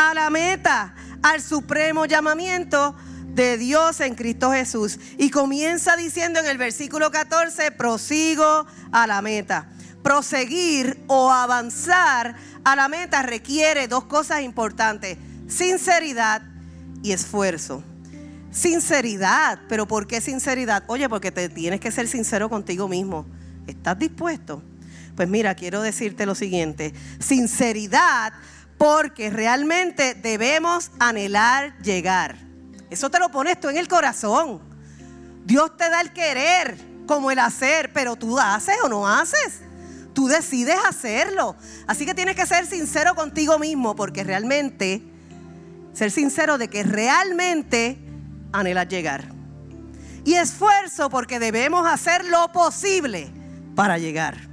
A 0.00 0.14
la 0.14 0.30
meta, 0.30 0.94
al 1.22 1.42
supremo 1.42 2.06
llamamiento 2.06 2.96
de 3.26 3.58
Dios 3.58 4.00
en 4.00 4.14
Cristo 4.14 4.50
Jesús. 4.50 4.98
Y 5.18 5.28
comienza 5.28 5.94
diciendo 5.94 6.40
en 6.40 6.46
el 6.46 6.56
versículo 6.56 7.10
14, 7.10 7.70
prosigo 7.72 8.66
a 8.92 9.06
la 9.06 9.20
meta. 9.20 9.68
Proseguir 10.02 10.98
o 11.06 11.30
avanzar 11.30 12.34
a 12.64 12.76
la 12.76 12.88
meta 12.88 13.20
requiere 13.20 13.88
dos 13.88 14.04
cosas 14.04 14.40
importantes, 14.40 15.18
sinceridad 15.48 16.40
y 17.02 17.12
esfuerzo. 17.12 17.84
Sinceridad, 18.50 19.60
pero 19.68 19.86
¿por 19.86 20.06
qué 20.06 20.22
sinceridad? 20.22 20.82
Oye, 20.86 21.10
porque 21.10 21.30
te 21.30 21.50
tienes 21.50 21.78
que 21.78 21.90
ser 21.90 22.08
sincero 22.08 22.48
contigo 22.48 22.88
mismo. 22.88 23.26
¿Estás 23.66 23.98
dispuesto? 23.98 24.62
Pues 25.14 25.28
mira, 25.28 25.54
quiero 25.54 25.82
decirte 25.82 26.24
lo 26.24 26.34
siguiente, 26.34 26.94
sinceridad 27.18 28.32
porque 28.80 29.28
realmente 29.28 30.14
debemos 30.14 30.90
anhelar 30.98 31.76
llegar. 31.82 32.38
Eso 32.88 33.10
te 33.10 33.18
lo 33.18 33.30
pones 33.30 33.60
tú 33.60 33.68
en 33.68 33.76
el 33.76 33.88
corazón. 33.88 34.62
Dios 35.44 35.76
te 35.76 35.90
da 35.90 36.00
el 36.00 36.14
querer 36.14 36.78
como 37.06 37.30
el 37.30 37.40
hacer, 37.40 37.92
pero 37.92 38.16
tú 38.16 38.38
haces 38.38 38.76
o 38.82 38.88
no 38.88 39.06
haces. 39.06 39.60
Tú 40.14 40.28
decides 40.28 40.78
hacerlo. 40.88 41.56
Así 41.86 42.06
que 42.06 42.14
tienes 42.14 42.36
que 42.36 42.46
ser 42.46 42.64
sincero 42.64 43.14
contigo 43.14 43.58
mismo 43.58 43.94
porque 43.94 44.24
realmente, 44.24 45.02
ser 45.92 46.10
sincero 46.10 46.56
de 46.56 46.68
que 46.68 46.82
realmente 46.82 47.98
anhelas 48.50 48.88
llegar. 48.88 49.26
Y 50.24 50.36
esfuerzo 50.36 51.10
porque 51.10 51.38
debemos 51.38 51.86
hacer 51.86 52.24
lo 52.24 52.50
posible 52.50 53.30
para 53.76 53.98
llegar. 53.98 54.49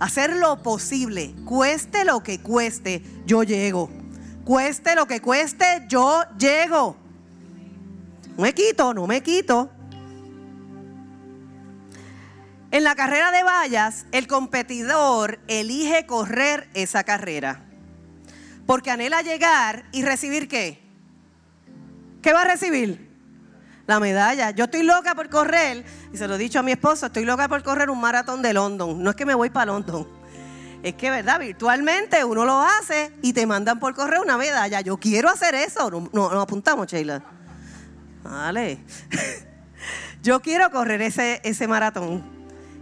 Hacer 0.00 0.36
lo 0.36 0.62
posible, 0.62 1.34
cueste 1.44 2.04
lo 2.04 2.22
que 2.22 2.40
cueste, 2.40 3.02
yo 3.26 3.42
llego. 3.42 3.90
Cueste 4.44 4.94
lo 4.94 5.06
que 5.06 5.20
cueste, 5.20 5.84
yo 5.88 6.22
llego. 6.38 6.96
No 8.36 8.42
me 8.42 8.52
quito, 8.52 8.92
no 8.92 9.06
me 9.06 9.22
quito. 9.22 9.70
En 12.70 12.82
la 12.82 12.96
carrera 12.96 13.30
de 13.30 13.44
vallas, 13.44 14.04
el 14.10 14.26
competidor 14.26 15.38
elige 15.46 16.06
correr 16.06 16.68
esa 16.74 17.04
carrera. 17.04 17.62
Porque 18.66 18.90
anhela 18.90 19.22
llegar 19.22 19.84
y 19.92 20.02
recibir 20.02 20.48
qué? 20.48 20.82
¿Qué 22.20 22.32
va 22.32 22.42
a 22.42 22.46
recibir? 22.46 23.03
La 23.86 24.00
medalla. 24.00 24.50
Yo 24.50 24.64
estoy 24.64 24.82
loca 24.82 25.14
por 25.14 25.28
correr, 25.28 25.84
y 26.12 26.16
se 26.16 26.26
lo 26.26 26.36
he 26.36 26.38
dicho 26.38 26.58
a 26.58 26.62
mi 26.62 26.72
esposo, 26.72 27.06
estoy 27.06 27.24
loca 27.24 27.48
por 27.48 27.62
correr 27.62 27.90
un 27.90 28.00
maratón 28.00 28.40
de 28.40 28.52
London. 28.54 29.02
No 29.02 29.10
es 29.10 29.16
que 29.16 29.26
me 29.26 29.34
voy 29.34 29.50
para 29.50 29.66
London. 29.66 30.06
Es 30.82 30.94
que, 30.94 31.10
¿verdad? 31.10 31.40
Virtualmente 31.40 32.24
uno 32.24 32.44
lo 32.44 32.60
hace 32.60 33.12
y 33.22 33.32
te 33.32 33.46
mandan 33.46 33.80
por 33.80 33.94
correr 33.94 34.20
una 34.20 34.36
medalla. 34.36 34.82
Yo 34.82 34.98
quiero 34.98 35.30
hacer 35.30 35.54
eso. 35.54 35.90
No, 36.12 36.26
apuntamos, 36.40 36.86
Sheila. 36.86 37.22
Vale. 38.22 38.84
Yo 40.22 40.40
quiero 40.40 40.70
correr 40.70 41.00
ese, 41.02 41.40
ese 41.42 41.66
maratón 41.68 42.22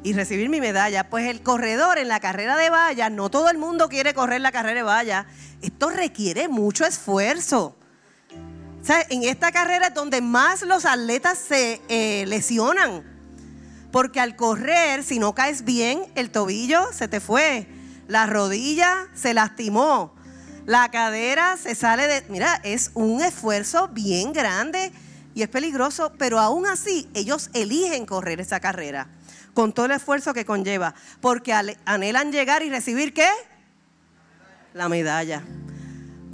y 0.02 0.12
recibir 0.14 0.48
mi 0.48 0.60
medalla. 0.60 1.10
Pues 1.10 1.28
el 1.28 1.42
corredor 1.42 1.98
en 1.98 2.08
la 2.08 2.20
carrera 2.20 2.56
de 2.56 2.70
vallas, 2.70 3.10
no 3.10 3.30
todo 3.30 3.50
el 3.50 3.58
mundo 3.58 3.88
quiere 3.88 4.14
correr 4.14 4.40
la 4.40 4.50
carrera 4.50 4.74
de 4.74 4.82
vallas. 4.82 5.26
Esto 5.60 5.90
requiere 5.90 6.48
mucho 6.48 6.84
esfuerzo. 6.84 7.76
En 8.88 9.22
esta 9.22 9.52
carrera 9.52 9.88
es 9.88 9.94
donde 9.94 10.20
más 10.20 10.62
los 10.62 10.84
atletas 10.84 11.38
se 11.38 11.80
eh, 11.88 12.24
lesionan. 12.26 13.04
Porque 13.92 14.20
al 14.20 14.36
correr, 14.36 15.04
si 15.04 15.18
no 15.18 15.34
caes 15.34 15.64
bien, 15.64 16.04
el 16.14 16.30
tobillo 16.30 16.92
se 16.92 17.08
te 17.08 17.20
fue. 17.20 17.68
La 18.08 18.26
rodilla 18.26 19.08
se 19.14 19.34
lastimó. 19.34 20.14
La 20.66 20.90
cadera 20.90 21.56
se 21.56 21.74
sale 21.74 22.06
de... 22.08 22.24
Mira, 22.28 22.60
es 22.64 22.90
un 22.94 23.22
esfuerzo 23.22 23.88
bien 23.88 24.32
grande 24.32 24.92
y 25.34 25.42
es 25.42 25.48
peligroso, 25.48 26.12
pero 26.18 26.40
aún 26.40 26.66
así 26.66 27.08
ellos 27.14 27.50
eligen 27.54 28.06
correr 28.06 28.40
esa 28.40 28.60
carrera 28.60 29.08
con 29.54 29.72
todo 29.72 29.86
el 29.86 29.92
esfuerzo 29.92 30.32
que 30.32 30.44
conlleva, 30.44 30.94
porque 31.20 31.52
anhelan 31.84 32.32
llegar 32.32 32.62
y 32.62 32.70
recibir 32.70 33.12
qué? 33.12 33.28
La 34.74 34.88
medalla. 34.88 35.42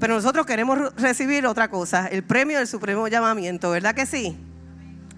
Pero 0.01 0.15
nosotros 0.15 0.47
queremos 0.47 0.95
recibir 0.97 1.47
otra 1.47 1.69
cosa, 1.69 2.07
el 2.07 2.23
premio 2.23 2.59
del 2.59 2.69
supremo 2.69 3.09
llamamiento, 3.09 3.71
¿verdad 3.71 3.95
que 3.95 4.07
sí? 4.07 4.37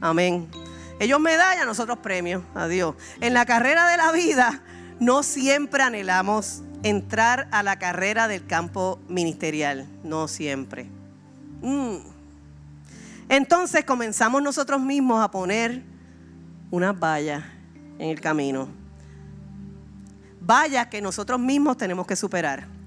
Amén. 0.01 0.49
Ellos 0.99 1.21
medalla, 1.21 1.65
nosotros 1.65 1.99
premios. 1.99 2.43
Adiós. 2.55 2.95
En 3.21 3.35
la 3.35 3.47
carrera 3.47 3.89
de 3.89 3.97
la 3.97 4.13
vida 4.13 4.63
no 4.99 5.23
siempre 5.23 5.83
anhelamos 5.83 6.63
entrar 6.83 7.49
a 7.53 7.63
la 7.63 7.79
carrera 7.79 8.29
del 8.29 8.47
campo 8.47 9.01
ministerial, 9.09 9.87
no 10.03 10.29
siempre. 10.29 10.87
Mm. 11.63 11.97
Entonces 13.29 13.85
comenzamos 13.85 14.43
nosotros 14.43 14.81
mismos 14.81 15.23
a 15.23 15.31
poner 15.31 15.83
unas 16.71 16.99
vallas 16.99 17.45
en 17.99 18.11
el 18.11 18.21
camino. 18.21 18.69
Vaya 20.41 20.89
que 20.89 21.01
nosotros 21.01 21.39
mismos 21.39 21.77
tenemos 21.77 22.07
que 22.07 22.17
superar. 22.17 22.80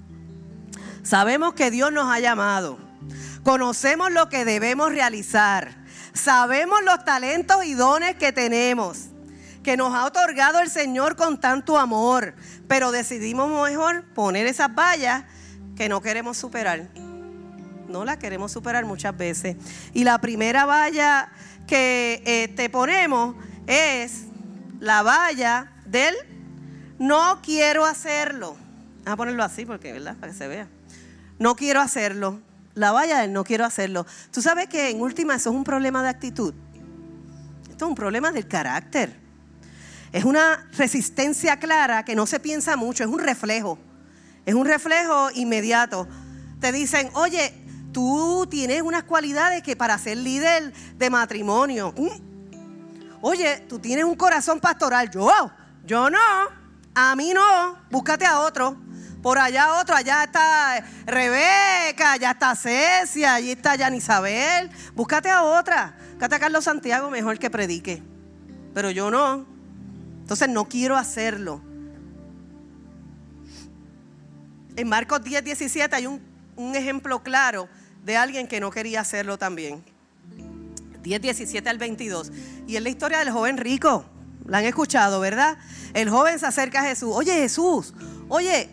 Sabemos 1.04 1.52
que 1.52 1.70
Dios 1.70 1.92
nos 1.92 2.10
ha 2.10 2.18
llamado. 2.18 2.78
Conocemos 3.42 4.10
lo 4.10 4.30
que 4.30 4.46
debemos 4.46 4.90
realizar. 4.90 5.76
Sabemos 6.14 6.82
los 6.82 7.04
talentos 7.04 7.62
y 7.66 7.74
dones 7.74 8.16
que 8.16 8.32
tenemos, 8.32 9.08
que 9.62 9.76
nos 9.76 9.94
ha 9.94 10.06
otorgado 10.06 10.60
el 10.60 10.70
Señor 10.70 11.14
con 11.14 11.38
tanto 11.38 11.78
amor. 11.78 12.34
Pero 12.68 12.90
decidimos 12.90 13.50
mejor 13.68 14.04
poner 14.14 14.46
esas 14.46 14.74
vallas 14.74 15.24
que 15.76 15.90
no 15.90 16.00
queremos 16.00 16.38
superar. 16.38 16.88
No 17.86 18.06
las 18.06 18.16
queremos 18.16 18.50
superar 18.50 18.86
muchas 18.86 19.14
veces. 19.14 19.56
Y 19.92 20.04
la 20.04 20.18
primera 20.22 20.64
valla 20.64 21.30
que 21.66 22.22
eh, 22.24 22.48
te 22.48 22.70
ponemos 22.70 23.36
es 23.66 24.22
la 24.80 25.02
valla 25.02 25.70
del 25.84 26.14
no 26.98 27.40
quiero 27.42 27.84
hacerlo. 27.84 28.56
Vamos 29.04 29.12
a 29.12 29.16
ponerlo 29.16 29.44
así 29.44 29.66
porque, 29.66 29.92
¿verdad? 29.92 30.16
Para 30.16 30.32
que 30.32 30.38
se 30.38 30.48
vea. 30.48 30.66
No 31.44 31.56
quiero 31.56 31.82
hacerlo. 31.82 32.40
La 32.72 32.90
valla 32.90 33.18
del 33.20 33.30
no 33.30 33.44
quiero 33.44 33.66
hacerlo. 33.66 34.06
Tú 34.30 34.40
sabes 34.40 34.66
que 34.66 34.88
en 34.88 35.02
última 35.02 35.34
eso 35.34 35.50
es 35.50 35.54
un 35.54 35.62
problema 35.62 36.02
de 36.02 36.08
actitud. 36.08 36.54
Esto 37.68 37.84
es 37.84 37.88
un 37.90 37.94
problema 37.94 38.32
del 38.32 38.48
carácter. 38.48 39.14
Es 40.10 40.24
una 40.24 40.66
resistencia 40.72 41.58
clara 41.58 42.02
que 42.02 42.14
no 42.14 42.24
se 42.24 42.40
piensa 42.40 42.76
mucho, 42.76 43.04
es 43.04 43.10
un 43.10 43.18
reflejo. 43.18 43.78
Es 44.46 44.54
un 44.54 44.64
reflejo 44.64 45.30
inmediato. 45.34 46.08
Te 46.60 46.72
dicen, 46.72 47.10
oye, 47.12 47.52
tú 47.92 48.46
tienes 48.50 48.80
unas 48.80 49.02
cualidades 49.02 49.62
que 49.62 49.76
para 49.76 49.98
ser 49.98 50.16
líder 50.16 50.72
de 50.96 51.10
matrimonio, 51.10 51.92
mm, 51.94 53.20
Oye, 53.20 53.66
tú 53.68 53.78
tienes 53.78 54.06
un 54.06 54.14
corazón 54.14 54.60
pastoral. 54.60 55.10
Yo, 55.10 55.30
yo 55.84 56.08
no. 56.08 56.18
A 56.94 57.14
mí 57.16 57.34
no. 57.34 57.76
Búscate 57.90 58.24
a 58.24 58.40
otro. 58.40 58.83
Por 59.24 59.38
allá 59.38 59.80
otro, 59.80 59.96
allá 59.96 60.24
está 60.24 60.84
Rebeca, 61.06 62.12
allá 62.12 62.32
está 62.32 62.54
Cecia, 62.54 63.32
allí 63.32 63.52
está 63.52 63.74
Jan 63.78 63.94
Isabel. 63.94 64.68
Búscate 64.94 65.30
a 65.30 65.42
otra. 65.42 65.96
Búscate 66.10 66.34
a 66.34 66.38
Carlos 66.38 66.64
Santiago 66.64 67.08
mejor 67.08 67.38
que 67.38 67.48
predique. 67.48 68.02
Pero 68.74 68.90
yo 68.90 69.10
no. 69.10 69.46
Entonces 70.20 70.46
no 70.50 70.68
quiero 70.68 70.98
hacerlo. 70.98 71.62
En 74.76 74.90
Marcos 74.90 75.24
10, 75.24 75.42
17 75.42 75.96
hay 75.96 76.06
un, 76.06 76.20
un 76.56 76.76
ejemplo 76.76 77.22
claro 77.22 77.66
de 78.04 78.18
alguien 78.18 78.46
que 78.46 78.60
no 78.60 78.70
quería 78.70 79.00
hacerlo 79.00 79.38
también. 79.38 79.82
10, 81.02 81.22
17 81.22 81.66
al 81.70 81.78
22. 81.78 82.30
Y 82.66 82.76
es 82.76 82.82
la 82.82 82.90
historia 82.90 83.20
del 83.20 83.30
joven 83.30 83.56
rico. 83.56 84.04
La 84.44 84.58
han 84.58 84.66
escuchado, 84.66 85.18
¿verdad? 85.20 85.56
El 85.94 86.10
joven 86.10 86.38
se 86.38 86.44
acerca 86.44 86.80
a 86.80 86.84
Jesús. 86.84 87.14
Oye 87.14 87.32
Jesús, 87.32 87.94
oye, 88.28 88.68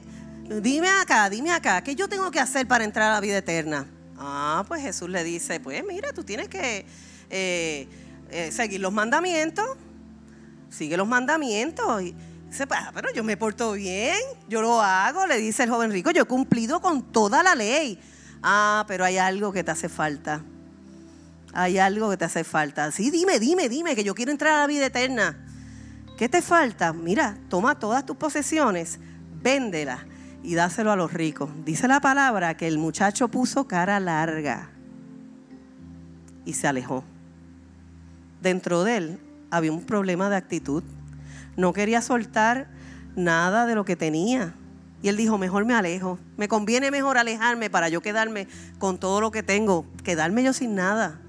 dime 0.59 0.89
acá, 0.89 1.29
dime 1.29 1.51
acá, 1.51 1.81
¿qué 1.81 1.95
yo 1.95 2.09
tengo 2.09 2.29
que 2.31 2.39
hacer 2.39 2.67
para 2.67 2.83
entrar 2.83 3.11
a 3.11 3.13
la 3.13 3.21
vida 3.21 3.37
eterna? 3.37 3.85
Ah, 4.17 4.65
pues 4.67 4.81
Jesús 4.81 5.09
le 5.09 5.23
dice, 5.23 5.59
pues 5.59 5.83
mira, 5.87 6.11
tú 6.11 6.23
tienes 6.23 6.49
que 6.49 6.85
eh, 7.29 7.87
eh, 8.29 8.51
seguir 8.51 8.81
los 8.81 8.91
mandamientos. 8.91 9.65
Sigue 10.69 10.97
los 10.97 11.07
mandamientos. 11.07 12.01
Y 12.01 12.15
dice, 12.49 12.65
ah, 12.69 12.91
pero 12.93 13.13
yo 13.13 13.23
me 13.23 13.37
porto 13.37 13.73
bien, 13.73 14.17
yo 14.49 14.61
lo 14.61 14.81
hago, 14.81 15.25
le 15.25 15.37
dice 15.37 15.63
el 15.63 15.69
joven 15.69 15.91
rico, 15.91 16.11
yo 16.11 16.23
he 16.23 16.25
cumplido 16.25 16.81
con 16.81 17.01
toda 17.01 17.43
la 17.43 17.55
ley. 17.55 17.99
Ah, 18.43 18.83
pero 18.87 19.05
hay 19.05 19.17
algo 19.17 19.51
que 19.51 19.63
te 19.63 19.71
hace 19.71 19.89
falta. 19.89 20.43
Hay 21.53 21.77
algo 21.77 22.09
que 22.09 22.17
te 22.17 22.25
hace 22.25 22.43
falta. 22.43 22.91
Sí, 22.91 23.09
dime, 23.09 23.39
dime, 23.39 23.69
dime, 23.69 23.95
que 23.95 24.03
yo 24.03 24.15
quiero 24.15 24.31
entrar 24.31 24.53
a 24.53 24.59
la 24.59 24.67
vida 24.67 24.85
eterna. 24.85 25.45
¿Qué 26.17 26.29
te 26.29 26.41
falta? 26.41 26.93
Mira, 26.93 27.37
toma 27.49 27.79
todas 27.79 28.05
tus 28.05 28.15
posesiones, 28.17 28.99
véndelas 29.41 30.10
y 30.43 30.55
dáselo 30.55 30.91
a 30.91 30.95
los 30.95 31.13
ricos. 31.13 31.49
Dice 31.65 31.87
la 31.87 32.01
palabra 32.01 32.55
que 32.57 32.67
el 32.67 32.77
muchacho 32.77 33.27
puso 33.27 33.67
cara 33.67 33.99
larga 33.99 34.69
y 36.45 36.53
se 36.53 36.67
alejó. 36.67 37.03
Dentro 38.41 38.83
de 38.83 38.97
él 38.97 39.19
había 39.51 39.71
un 39.71 39.85
problema 39.85 40.29
de 40.29 40.37
actitud. 40.37 40.83
No 41.57 41.73
quería 41.73 42.01
soltar 42.01 42.67
nada 43.15 43.65
de 43.65 43.75
lo 43.75 43.85
que 43.85 43.95
tenía. 43.95 44.55
Y 45.03 45.09
él 45.09 45.17
dijo, 45.17 45.37
mejor 45.37 45.65
me 45.65 45.73
alejo. 45.73 46.19
Me 46.37 46.47
conviene 46.47 46.91
mejor 46.91 47.17
alejarme 47.17 47.69
para 47.69 47.89
yo 47.89 48.01
quedarme 48.01 48.47
con 48.79 48.99
todo 48.99 49.21
lo 49.21 49.31
que 49.31 49.43
tengo, 49.43 49.85
quedarme 50.03 50.43
yo 50.43 50.53
sin 50.53 50.75
nada. 50.75 51.19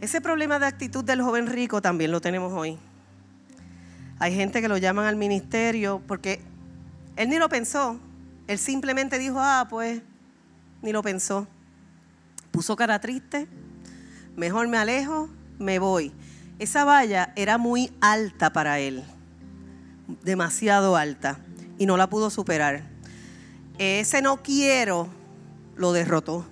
Ese 0.00 0.20
problema 0.20 0.58
de 0.58 0.66
actitud 0.66 1.04
del 1.04 1.22
joven 1.22 1.46
rico 1.46 1.80
también 1.80 2.10
lo 2.10 2.20
tenemos 2.20 2.52
hoy. 2.52 2.78
Hay 4.18 4.34
gente 4.34 4.60
que 4.60 4.68
lo 4.68 4.76
llaman 4.76 5.06
al 5.06 5.16
ministerio 5.16 6.02
porque 6.06 6.40
él 7.16 7.28
ni 7.28 7.38
lo 7.38 7.48
pensó. 7.48 7.98
Él 8.46 8.58
simplemente 8.58 9.18
dijo, 9.18 9.38
ah, 9.40 9.66
pues, 9.68 10.02
ni 10.82 10.92
lo 10.92 11.02
pensó. 11.02 11.48
Puso 12.50 12.76
cara 12.76 13.00
triste, 13.00 13.48
mejor 14.36 14.68
me 14.68 14.78
alejo, 14.78 15.28
me 15.58 15.78
voy. 15.78 16.12
Esa 16.58 16.84
valla 16.84 17.32
era 17.36 17.58
muy 17.58 17.92
alta 18.00 18.52
para 18.52 18.78
él, 18.78 19.04
demasiado 20.22 20.96
alta, 20.96 21.38
y 21.76 21.86
no 21.86 21.96
la 21.96 22.08
pudo 22.08 22.30
superar. 22.30 22.84
Ese 23.78 24.22
no 24.22 24.42
quiero 24.42 25.08
lo 25.76 25.92
derrotó, 25.92 26.46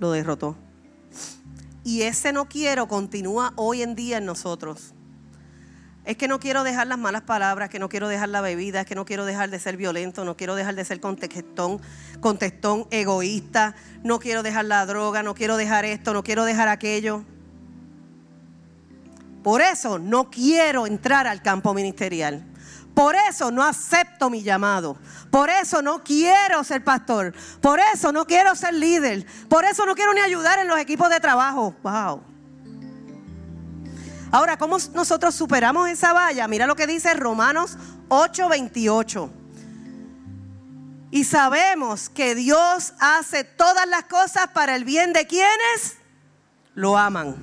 lo 0.00 0.10
derrotó. 0.10 0.56
Y 1.84 2.02
ese 2.02 2.32
no 2.32 2.48
quiero 2.48 2.88
continúa 2.88 3.52
hoy 3.56 3.82
en 3.82 3.94
día 3.94 4.18
en 4.18 4.26
nosotros. 4.26 4.92
Es 6.04 6.16
que 6.16 6.26
no 6.26 6.40
quiero 6.40 6.64
dejar 6.64 6.88
las 6.88 6.98
malas 6.98 7.22
palabras, 7.22 7.68
que 7.68 7.78
no 7.78 7.88
quiero 7.88 8.08
dejar 8.08 8.28
la 8.28 8.40
bebida, 8.40 8.80
es 8.80 8.86
que 8.86 8.96
no 8.96 9.04
quiero 9.04 9.24
dejar 9.24 9.50
de 9.50 9.60
ser 9.60 9.76
violento, 9.76 10.24
no 10.24 10.36
quiero 10.36 10.56
dejar 10.56 10.74
de 10.74 10.84
ser 10.84 11.00
contestón, 11.00 11.80
contestón 12.20 12.88
egoísta, 12.90 13.76
no 14.02 14.18
quiero 14.18 14.42
dejar 14.42 14.64
la 14.64 14.84
droga, 14.84 15.22
no 15.22 15.34
quiero 15.34 15.56
dejar 15.56 15.84
esto, 15.84 16.12
no 16.12 16.24
quiero 16.24 16.44
dejar 16.44 16.66
aquello. 16.66 17.22
Por 19.44 19.60
eso 19.60 20.00
no 20.00 20.28
quiero 20.28 20.88
entrar 20.88 21.28
al 21.28 21.40
campo 21.40 21.72
ministerial. 21.72 22.46
Por 22.94 23.14
eso 23.14 23.50
no 23.50 23.62
acepto 23.62 24.28
mi 24.28 24.42
llamado. 24.42 24.96
Por 25.30 25.50
eso 25.50 25.82
no 25.82 26.02
quiero 26.02 26.62
ser 26.64 26.82
pastor. 26.84 27.32
Por 27.60 27.80
eso 27.94 28.12
no 28.12 28.26
quiero 28.26 28.54
ser 28.54 28.74
líder. 28.74 29.24
Por 29.48 29.64
eso 29.64 29.86
no 29.86 29.94
quiero 29.94 30.12
ni 30.12 30.20
ayudar 30.20 30.58
en 30.58 30.68
los 30.68 30.78
equipos 30.78 31.08
de 31.08 31.20
trabajo. 31.20 31.74
Wow. 31.82 32.31
Ahora, 34.32 34.56
¿cómo 34.56 34.78
nosotros 34.94 35.34
superamos 35.34 35.90
esa 35.90 36.14
valla? 36.14 36.48
Mira 36.48 36.66
lo 36.66 36.74
que 36.74 36.86
dice 36.86 37.12
Romanos 37.12 37.76
8:28. 38.08 39.30
Y 41.10 41.24
sabemos 41.24 42.08
que 42.08 42.34
Dios 42.34 42.94
hace 42.98 43.44
todas 43.44 43.86
las 43.86 44.04
cosas 44.04 44.48
para 44.54 44.74
el 44.74 44.84
bien 44.84 45.12
de 45.12 45.26
quienes 45.26 45.98
lo 46.74 46.96
aman. 46.96 47.36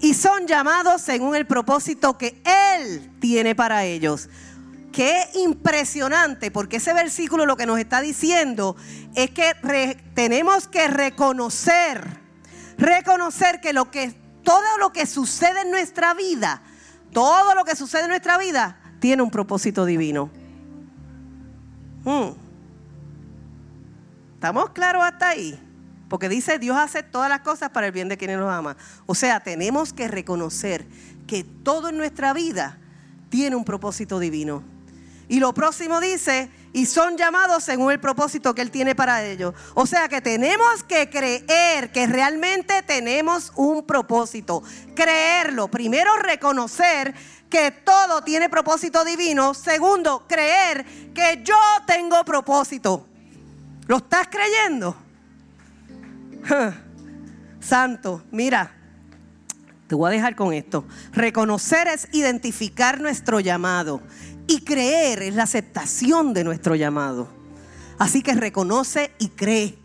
Y 0.00 0.14
son 0.14 0.48
llamados 0.48 1.02
según 1.02 1.36
el 1.36 1.46
propósito 1.46 2.18
que 2.18 2.42
Él 2.44 3.12
tiene 3.20 3.54
para 3.54 3.84
ellos. 3.84 4.28
Qué 4.90 5.28
impresionante, 5.34 6.50
porque 6.50 6.78
ese 6.78 6.94
versículo 6.94 7.46
lo 7.46 7.56
que 7.56 7.66
nos 7.66 7.78
está 7.78 8.00
diciendo 8.00 8.74
es 9.14 9.30
que 9.30 9.54
tenemos 10.14 10.66
que 10.66 10.88
reconocer, 10.88 12.04
reconocer 12.76 13.60
que 13.60 13.72
lo 13.72 13.92
que 13.92 14.23
todo 14.44 14.78
lo 14.78 14.92
que 14.92 15.06
sucede 15.06 15.62
en 15.62 15.70
nuestra 15.70 16.14
vida, 16.14 16.62
todo 17.12 17.54
lo 17.54 17.64
que 17.64 17.74
sucede 17.74 18.02
en 18.02 18.08
nuestra 18.08 18.38
vida 18.38 18.78
tiene 19.00 19.22
un 19.22 19.30
propósito 19.30 19.84
divino. 19.84 20.30
Hmm. 22.04 22.32
¿Estamos 24.34 24.70
claros 24.70 25.02
hasta 25.02 25.30
ahí? 25.30 25.58
Porque 26.08 26.28
dice 26.28 26.58
Dios 26.58 26.76
hace 26.76 27.02
todas 27.02 27.28
las 27.28 27.40
cosas 27.40 27.70
para 27.70 27.86
el 27.86 27.92
bien 27.92 28.08
de 28.08 28.16
quienes 28.16 28.38
nos 28.38 28.52
ama. 28.52 28.76
O 29.06 29.14
sea, 29.14 29.40
tenemos 29.40 29.92
que 29.92 30.06
reconocer 30.06 30.86
que 31.26 31.44
todo 31.44 31.88
en 31.88 31.96
nuestra 31.96 32.32
vida 32.32 32.78
tiene 33.30 33.56
un 33.56 33.64
propósito 33.64 34.18
divino. 34.18 34.62
Y 35.28 35.40
lo 35.40 35.54
próximo 35.54 36.00
dice, 36.00 36.50
y 36.74 36.86
son 36.86 37.16
llamados 37.16 37.62
según 37.62 37.92
el 37.92 38.00
propósito 38.00 38.52
que 38.52 38.60
Él 38.60 38.72
tiene 38.72 38.96
para 38.96 39.24
ellos. 39.24 39.54
O 39.74 39.86
sea 39.86 40.08
que 40.08 40.20
tenemos 40.20 40.82
que 40.82 41.08
creer 41.08 41.92
que 41.92 42.06
realmente 42.08 42.82
tenemos 42.82 43.52
un 43.54 43.86
propósito. 43.86 44.62
Creerlo. 44.96 45.68
Primero, 45.68 46.16
reconocer 46.16 47.14
que 47.48 47.70
todo 47.70 48.22
tiene 48.22 48.48
propósito 48.48 49.04
divino. 49.04 49.54
Segundo, 49.54 50.24
creer 50.28 50.84
que 51.14 51.42
yo 51.44 51.56
tengo 51.86 52.24
propósito. 52.24 53.06
¿Lo 53.86 53.98
estás 53.98 54.26
creyendo? 54.28 54.96
Santo, 57.60 58.24
mira, 58.32 58.72
te 59.86 59.94
voy 59.94 60.08
a 60.08 60.12
dejar 60.12 60.34
con 60.34 60.52
esto. 60.52 60.84
Reconocer 61.12 61.86
es 61.86 62.08
identificar 62.10 63.00
nuestro 63.00 63.38
llamado. 63.38 64.02
Y 64.46 64.60
creer 64.60 65.22
es 65.22 65.34
la 65.34 65.44
aceptación 65.44 66.34
de 66.34 66.44
nuestro 66.44 66.74
llamado. 66.74 67.28
Así 67.98 68.22
que 68.22 68.34
reconoce 68.34 69.12
y 69.18 69.28
cree. 69.28 69.78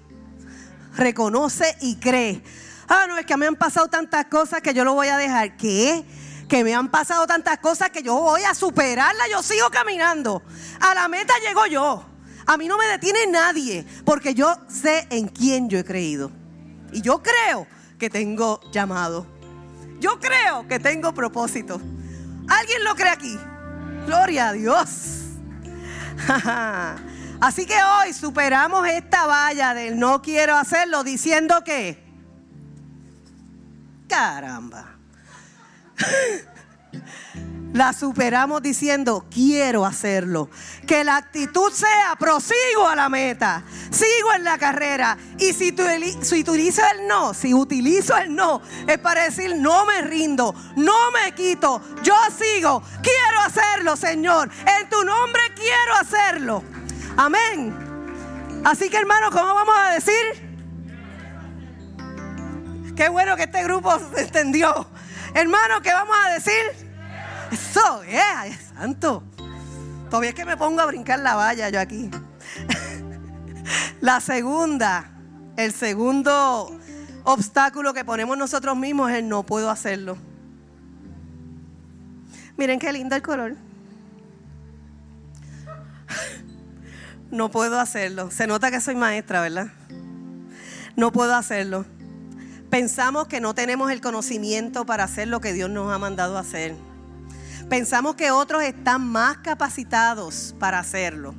Reconoce 0.95 1.77
y 1.81 1.95
cree. 1.97 2.43
Ah, 2.87 3.05
no, 3.07 3.17
es 3.17 3.25
que 3.25 3.37
me 3.37 3.45
han 3.45 3.55
pasado 3.55 3.87
tantas 3.87 4.25
cosas 4.25 4.61
que 4.61 4.73
yo 4.73 4.83
lo 4.83 4.93
voy 4.95 5.07
a 5.07 5.17
dejar. 5.17 5.55
¿Qué? 5.57 6.03
Que 6.47 6.63
me 6.63 6.73
han 6.73 6.89
pasado 6.89 7.27
tantas 7.27 7.59
cosas 7.59 7.91
que 7.91 8.01
yo 8.01 8.19
voy 8.19 8.41
a 8.43 8.55
superarla. 8.55 9.27
Yo 9.31 9.43
sigo 9.43 9.69
caminando. 9.69 10.41
A 10.79 10.95
la 10.95 11.07
meta 11.07 11.33
llego 11.47 11.67
yo. 11.67 12.03
A 12.47 12.57
mí 12.57 12.67
no 12.67 12.77
me 12.77 12.87
detiene 12.87 13.27
nadie. 13.27 13.85
Porque 14.03 14.33
yo 14.33 14.55
sé 14.67 15.07
en 15.11 15.27
quién 15.27 15.69
yo 15.69 15.77
he 15.77 15.85
creído. 15.85 16.31
Y 16.91 17.01
yo 17.01 17.21
creo 17.21 17.67
que 17.99 18.09
tengo 18.09 18.59
llamado. 18.71 19.27
Yo 19.99 20.19
creo 20.19 20.67
que 20.67 20.79
tengo 20.79 21.13
propósito. 21.13 21.79
¿Alguien 22.47 22.83
lo 22.83 22.95
cree 22.95 23.11
aquí? 23.11 23.37
Gloria 24.09 24.49
a 24.49 24.53
Dios. 24.53 24.89
Así 27.39 27.67
que 27.67 27.75
hoy 27.75 28.11
superamos 28.11 28.87
esta 28.87 29.27
valla 29.27 29.75
del 29.75 29.99
no 29.99 30.23
quiero 30.23 30.55
hacerlo 30.55 31.03
diciendo 31.03 31.63
que, 31.63 32.03
caramba, 34.07 34.95
la 37.73 37.93
superamos 37.93 38.61
diciendo 38.61 39.25
quiero 39.29 39.85
hacerlo. 39.85 40.49
Que 40.87 41.03
la 41.03 41.17
actitud 41.17 41.71
sea 41.71 42.15
prosigo 42.19 42.87
a 42.87 42.95
la 42.95 43.09
meta, 43.09 43.63
sigo 43.91 44.33
en 44.35 44.43
la 44.43 44.57
carrera. 44.57 45.17
Y 45.37 45.53
si, 45.53 45.75
si 46.21 46.41
utilizo 46.41 46.81
el 46.93 47.07
no, 47.07 47.33
si 47.33 47.53
utilizo 47.53 48.17
el 48.17 48.35
no, 48.35 48.61
es 48.87 48.97
para 48.99 49.23
decir 49.23 49.55
no 49.55 49.85
me 49.85 50.01
rindo, 50.01 50.53
no 50.75 51.11
me 51.11 51.33
quito, 51.33 51.81
yo 52.03 52.15
sigo, 52.37 52.81
quiero 53.01 53.39
hacerlo, 53.45 53.95
Señor. 53.95 54.49
En 54.79 54.89
tu 54.89 55.03
nombre 55.03 55.41
quiero 55.55 55.95
hacerlo. 55.99 56.63
Amén. 57.17 57.75
Así 58.65 58.89
que 58.89 58.97
hermano, 58.97 59.29
¿cómo 59.31 59.53
vamos 59.53 59.75
a 59.77 59.91
decir? 59.91 60.49
Qué 62.95 63.07
bueno 63.07 63.37
que 63.37 63.43
este 63.43 63.63
grupo 63.63 63.97
se 64.13 64.23
entendió. 64.23 64.87
Hermano, 65.33 65.81
¿qué 65.81 65.93
vamos 65.93 66.17
a 66.25 66.31
decir? 66.31 66.88
Eso, 67.51 68.03
es 68.03 68.57
santo. 68.75 69.23
Todavía 70.09 70.29
es 70.29 70.35
que 70.35 70.45
me 70.45 70.57
pongo 70.57 70.81
a 70.81 70.85
brincar 70.85 71.19
la 71.19 71.35
valla 71.35 71.69
yo 71.69 71.79
aquí. 71.79 72.09
la 74.01 74.19
segunda, 74.21 75.11
el 75.57 75.73
segundo 75.73 76.79
obstáculo 77.23 77.93
que 77.93 78.03
ponemos 78.05 78.37
nosotros 78.37 78.75
mismos 78.75 79.11
es 79.11 79.17
el 79.17 79.29
no 79.29 79.45
puedo 79.45 79.69
hacerlo. 79.69 80.17
Miren 82.57 82.79
qué 82.79 82.91
lindo 82.91 83.15
el 83.15 83.21
color. 83.21 83.55
No 87.31 87.51
puedo 87.51 87.79
hacerlo. 87.79 88.31
Se 88.31 88.47
nota 88.47 88.71
que 88.71 88.81
soy 88.81 88.95
maestra, 88.95 89.41
¿verdad? 89.41 89.67
No 90.95 91.11
puedo 91.11 91.35
hacerlo. 91.35 91.85
Pensamos 92.71 93.27
que 93.27 93.39
no 93.39 93.53
tenemos 93.53 93.91
el 93.91 94.01
conocimiento 94.01 94.85
para 94.85 95.03
hacer 95.03 95.27
lo 95.27 95.39
que 95.39 95.53
Dios 95.53 95.69
nos 95.69 95.93
ha 95.93 95.99
mandado 95.99 96.37
a 96.37 96.41
hacer. 96.41 96.75
Pensamos 97.69 98.15
que 98.15 98.31
otros 98.31 98.63
están 98.63 99.07
más 99.07 99.37
capacitados 99.37 100.55
para 100.57 100.79
hacerlo. 100.79 101.35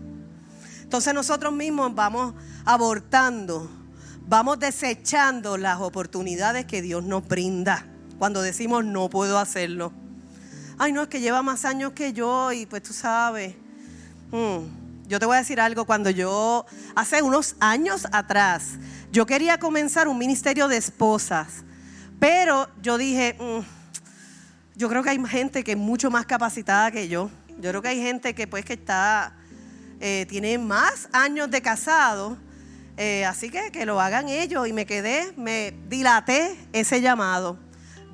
Entonces 0.80 1.12
nosotros 1.12 1.52
mismos 1.52 1.92
vamos 1.92 2.34
abortando, 2.64 3.68
vamos 4.28 4.60
desechando 4.60 5.56
las 5.56 5.80
oportunidades 5.80 6.66
que 6.66 6.82
Dios 6.82 7.02
nos 7.02 7.26
brinda 7.26 7.84
cuando 8.20 8.42
decimos 8.42 8.84
no 8.84 9.10
puedo 9.10 9.40
hacerlo. 9.40 9.92
Ay, 10.78 10.92
no, 10.92 11.02
es 11.02 11.08
que 11.08 11.20
lleva 11.20 11.42
más 11.42 11.64
años 11.64 11.92
que 11.94 12.12
yo 12.12 12.52
y 12.52 12.64
pues 12.64 12.84
tú 12.84 12.92
sabes. 12.92 13.56
Hmm, 14.30 15.08
yo 15.08 15.18
te 15.18 15.26
voy 15.26 15.34
a 15.34 15.40
decir 15.40 15.60
algo, 15.60 15.84
cuando 15.84 16.10
yo, 16.10 16.64
hace 16.94 17.22
unos 17.22 17.56
años 17.58 18.06
atrás, 18.12 18.78
yo 19.10 19.26
quería 19.26 19.58
comenzar 19.58 20.06
un 20.06 20.16
ministerio 20.16 20.68
de 20.68 20.76
esposas, 20.76 21.64
pero 22.20 22.68
yo 22.80 22.98
dije, 22.98 23.36
mm, 23.40 23.79
yo 24.80 24.88
creo 24.88 25.02
que 25.02 25.10
hay 25.10 25.22
gente 25.26 25.62
que 25.62 25.72
es 25.72 25.76
mucho 25.76 26.10
más 26.10 26.24
capacitada 26.24 26.90
que 26.90 27.06
yo. 27.06 27.30
Yo 27.60 27.68
creo 27.68 27.82
que 27.82 27.88
hay 27.88 28.00
gente 28.00 28.34
que 28.34 28.46
pues 28.46 28.64
que 28.64 28.72
está, 28.72 29.34
eh, 30.00 30.24
tiene 30.26 30.56
más 30.56 31.10
años 31.12 31.50
de 31.50 31.60
casado, 31.60 32.38
eh, 32.96 33.26
así 33.26 33.50
que 33.50 33.70
que 33.72 33.84
lo 33.84 34.00
hagan 34.00 34.30
ellos. 34.30 34.66
Y 34.66 34.72
me 34.72 34.86
quedé, 34.86 35.34
me 35.36 35.74
dilaté 35.90 36.56
ese 36.72 37.02
llamado, 37.02 37.58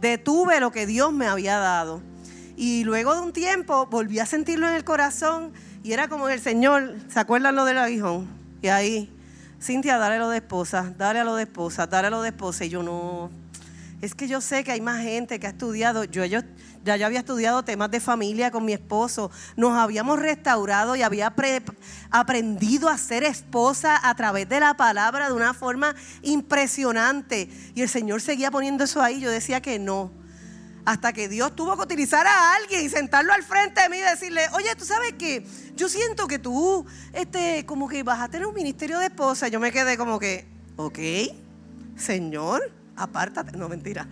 detuve 0.00 0.59
lo 0.59 0.72
que 0.72 0.87
Dios 0.87 1.12
me 1.12 1.29
había 1.29 1.59
dado. 1.59 2.02
Y 2.57 2.83
luego 2.83 3.14
de 3.14 3.20
un 3.20 3.33
tiempo 3.33 3.87
volví 3.87 4.18
a 4.18 4.26
sentirlo 4.26 4.68
en 4.68 4.74
el 4.74 4.83
corazón 4.83 5.52
y 5.85 5.92
era 5.92 6.09
como 6.09 6.29
el 6.29 6.40
Señor, 6.40 6.96
¿se 7.09 7.20
acuerdan 7.20 7.55
lo 7.55 7.64
del 7.64 7.79
aguijón? 7.79 8.26
Y 8.61 8.66
ahí, 8.66 9.16
Cintia, 9.62 9.98
dale 9.98 10.18
lo 10.18 10.31
de 10.31 10.38
esposa, 10.38 10.92
dale 10.98 11.20
a 11.20 11.24
lo 11.24 11.37
de 11.37 11.44
esposa, 11.44 11.87
dale 11.87 12.09
a 12.09 12.11
lo 12.11 12.22
de 12.22 12.31
esposa. 12.31 12.64
Y 12.64 12.70
yo 12.70 12.83
no, 12.83 13.31
es 14.02 14.14
que 14.14 14.28
yo 14.28 14.40
sé 14.40 14.62
que 14.62 14.72
hay 14.72 14.80
más 14.80 15.02
gente 15.02 15.40
que 15.40 15.46
ha 15.46 15.50
estudiado. 15.50 16.04
Yo, 16.04 16.24
ya 16.24 16.44
yo 16.96 17.06
había 17.06 17.20
estudiado 17.20 17.64
temas 17.64 17.90
de 17.90 18.00
familia 18.00 18.50
con 18.50 18.64
mi 18.64 18.72
esposo. 18.72 19.30
Nos 19.56 19.72
habíamos 19.72 20.18
restaurado 20.18 20.96
y 20.96 21.02
había 21.02 21.35
aprendido 22.11 22.88
a 22.88 22.98
ser 22.98 23.24
esposa 23.24 23.98
a 24.09 24.14
través 24.14 24.48
de 24.48 24.61
la 24.61 24.74
palabra 24.74 25.28
de 25.28 25.32
una 25.32 25.54
forma 25.54 25.94
impresionante. 26.22 27.48
Y 27.74 27.82
el 27.82 27.88
Señor 27.88 28.20
seguía 28.20 28.50
poniendo 28.50 28.85
eso 28.85 29.02
ahí. 29.02 29.20
Yo 29.20 29.30
decía 29.30 29.62
que 29.62 29.78
no. 29.78 30.12
Hasta 30.85 31.12
que 31.12 31.28
Dios 31.28 31.56
tuvo 31.56 31.74
que 31.74 31.82
utilizar 31.82 32.26
a 32.26 32.54
alguien 32.54 32.85
y 32.85 32.88
sentarlo 32.88 33.32
al 33.32 33.42
frente 33.42 33.80
de 33.80 33.88
mí 33.88 33.96
y 33.96 34.02
decirle, 34.02 34.42
oye, 34.52 34.76
tú 34.76 34.85
sabes 34.85 35.14
que 35.14 35.44
yo 35.74 35.88
siento 35.88 36.28
que 36.28 36.38
tú, 36.38 36.87
este, 37.12 37.66
como 37.66 37.88
que 37.88 38.04
vas 38.04 38.20
a 38.20 38.28
tener 38.28 38.46
un 38.46 38.54
ministerio 38.54 38.98
de 38.98 39.06
esposa. 39.06 39.48
Yo 39.48 39.59
me 39.59 39.72
quedé 39.72 39.96
como 39.96 40.20
que, 40.20 40.46
ok, 40.76 40.98
Señor 41.96 42.86
apártate, 42.96 43.56
no 43.56 43.68
mentira. 43.68 44.06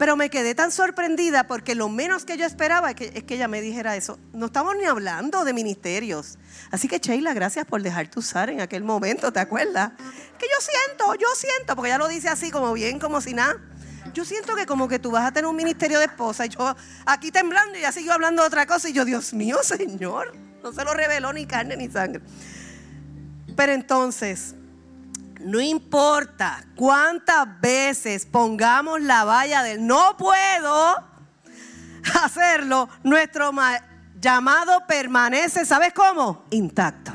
Pero 0.00 0.16
me 0.16 0.30
quedé 0.30 0.54
tan 0.54 0.72
sorprendida 0.72 1.46
porque 1.46 1.74
lo 1.74 1.90
menos 1.90 2.24
que 2.24 2.38
yo 2.38 2.46
esperaba 2.46 2.92
es 2.92 2.96
que, 2.96 3.34
ella 3.34 3.48
me 3.48 3.60
dijera 3.60 3.96
eso. 3.96 4.18
No 4.32 4.46
estamos 4.46 4.74
ni 4.74 4.86
hablando 4.86 5.44
de 5.44 5.52
ministerios. 5.52 6.38
Así 6.70 6.88
que 6.88 7.00
Sheila, 7.00 7.34
gracias 7.34 7.66
por 7.66 7.82
dejarte 7.82 8.18
usar 8.18 8.48
en 8.48 8.62
aquel 8.62 8.82
momento, 8.82 9.30
¿te 9.30 9.40
acuerdas? 9.40 9.92
Que 10.38 10.46
yo 10.46 10.56
siento, 10.58 11.14
yo 11.16 11.28
siento, 11.36 11.76
porque 11.76 11.90
ella 11.90 11.98
lo 11.98 12.08
dice 12.08 12.30
así 12.30 12.50
como 12.50 12.72
bien, 12.72 12.98
como 12.98 13.20
si 13.20 13.34
nada. 13.34 13.60
Yo 14.14 14.24
siento 14.24 14.56
que 14.56 14.64
como 14.64 14.88
que 14.88 14.98
tú 14.98 15.10
vas 15.10 15.26
a 15.26 15.32
tener 15.32 15.46
un 15.46 15.56
ministerio 15.56 15.98
de 15.98 16.06
esposa 16.06 16.46
y 16.46 16.48
yo 16.48 16.74
aquí 17.04 17.30
temblando 17.30 17.76
y 17.76 17.82
ya 17.82 17.92
siguió 17.92 18.14
hablando 18.14 18.40
de 18.40 18.48
otra 18.48 18.64
cosa 18.64 18.88
y 18.88 18.94
yo, 18.94 19.04
Dios 19.04 19.34
mío, 19.34 19.58
Señor, 19.62 20.32
no 20.62 20.72
se 20.72 20.82
lo 20.82 20.94
reveló 20.94 21.34
ni 21.34 21.44
carne 21.44 21.76
ni 21.76 21.90
sangre. 21.90 22.22
Pero 23.54 23.72
entonces, 23.72 24.54
no 25.40 25.60
importa 25.60 26.64
cuántas 26.76 27.60
veces 27.60 28.26
pongamos 28.26 29.00
la 29.00 29.24
valla 29.24 29.62
del 29.62 29.86
no 29.86 30.16
puedo 30.16 30.96
hacerlo, 32.22 32.88
nuestro 33.02 33.52
llamado 34.20 34.86
permanece, 34.86 35.64
¿sabes 35.64 35.92
cómo? 35.92 36.44
Intacto. 36.50 37.12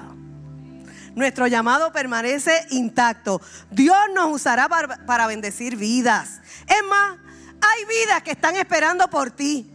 Nuestro 1.16 1.48
llamado 1.48 1.94
permanece 1.94 2.68
intacto. 2.72 3.42
Dios 3.72 3.98
nos 4.14 4.34
usará 4.34 4.68
para, 4.68 5.06
para 5.06 5.28
bendecir 5.28 5.78
vidas. 5.78 6.42
Es 6.68 6.84
más, 6.90 7.18
hay 7.62 7.86
vidas 7.86 8.22
que 8.22 8.32
están 8.32 8.56
esperando 8.58 9.10
por 9.10 9.32
ti, 9.32 9.72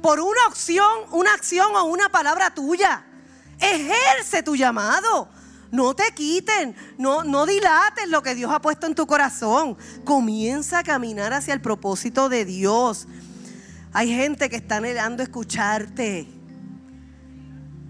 por 0.00 0.20
una 0.20 0.46
opción, 0.46 0.86
una 1.10 1.34
acción 1.34 1.74
o 1.74 1.84
una 1.84 2.10
palabra 2.10 2.54
tuya. 2.54 3.04
Ejerce 3.58 4.42
tu 4.44 4.54
llamado. 4.54 5.28
No 5.74 5.92
te 5.96 6.12
quiten, 6.14 6.76
no, 6.98 7.24
no 7.24 7.46
dilates 7.46 8.08
lo 8.08 8.22
que 8.22 8.36
Dios 8.36 8.52
ha 8.52 8.60
puesto 8.60 8.86
en 8.86 8.94
tu 8.94 9.08
corazón. 9.08 9.76
Comienza 10.04 10.78
a 10.78 10.82
caminar 10.84 11.32
hacia 11.32 11.52
el 11.52 11.60
propósito 11.60 12.28
de 12.28 12.44
Dios. 12.44 13.08
Hay 13.92 14.14
gente 14.14 14.48
que 14.48 14.54
está 14.54 14.76
anhelando 14.76 15.24
escucharte. 15.24 16.28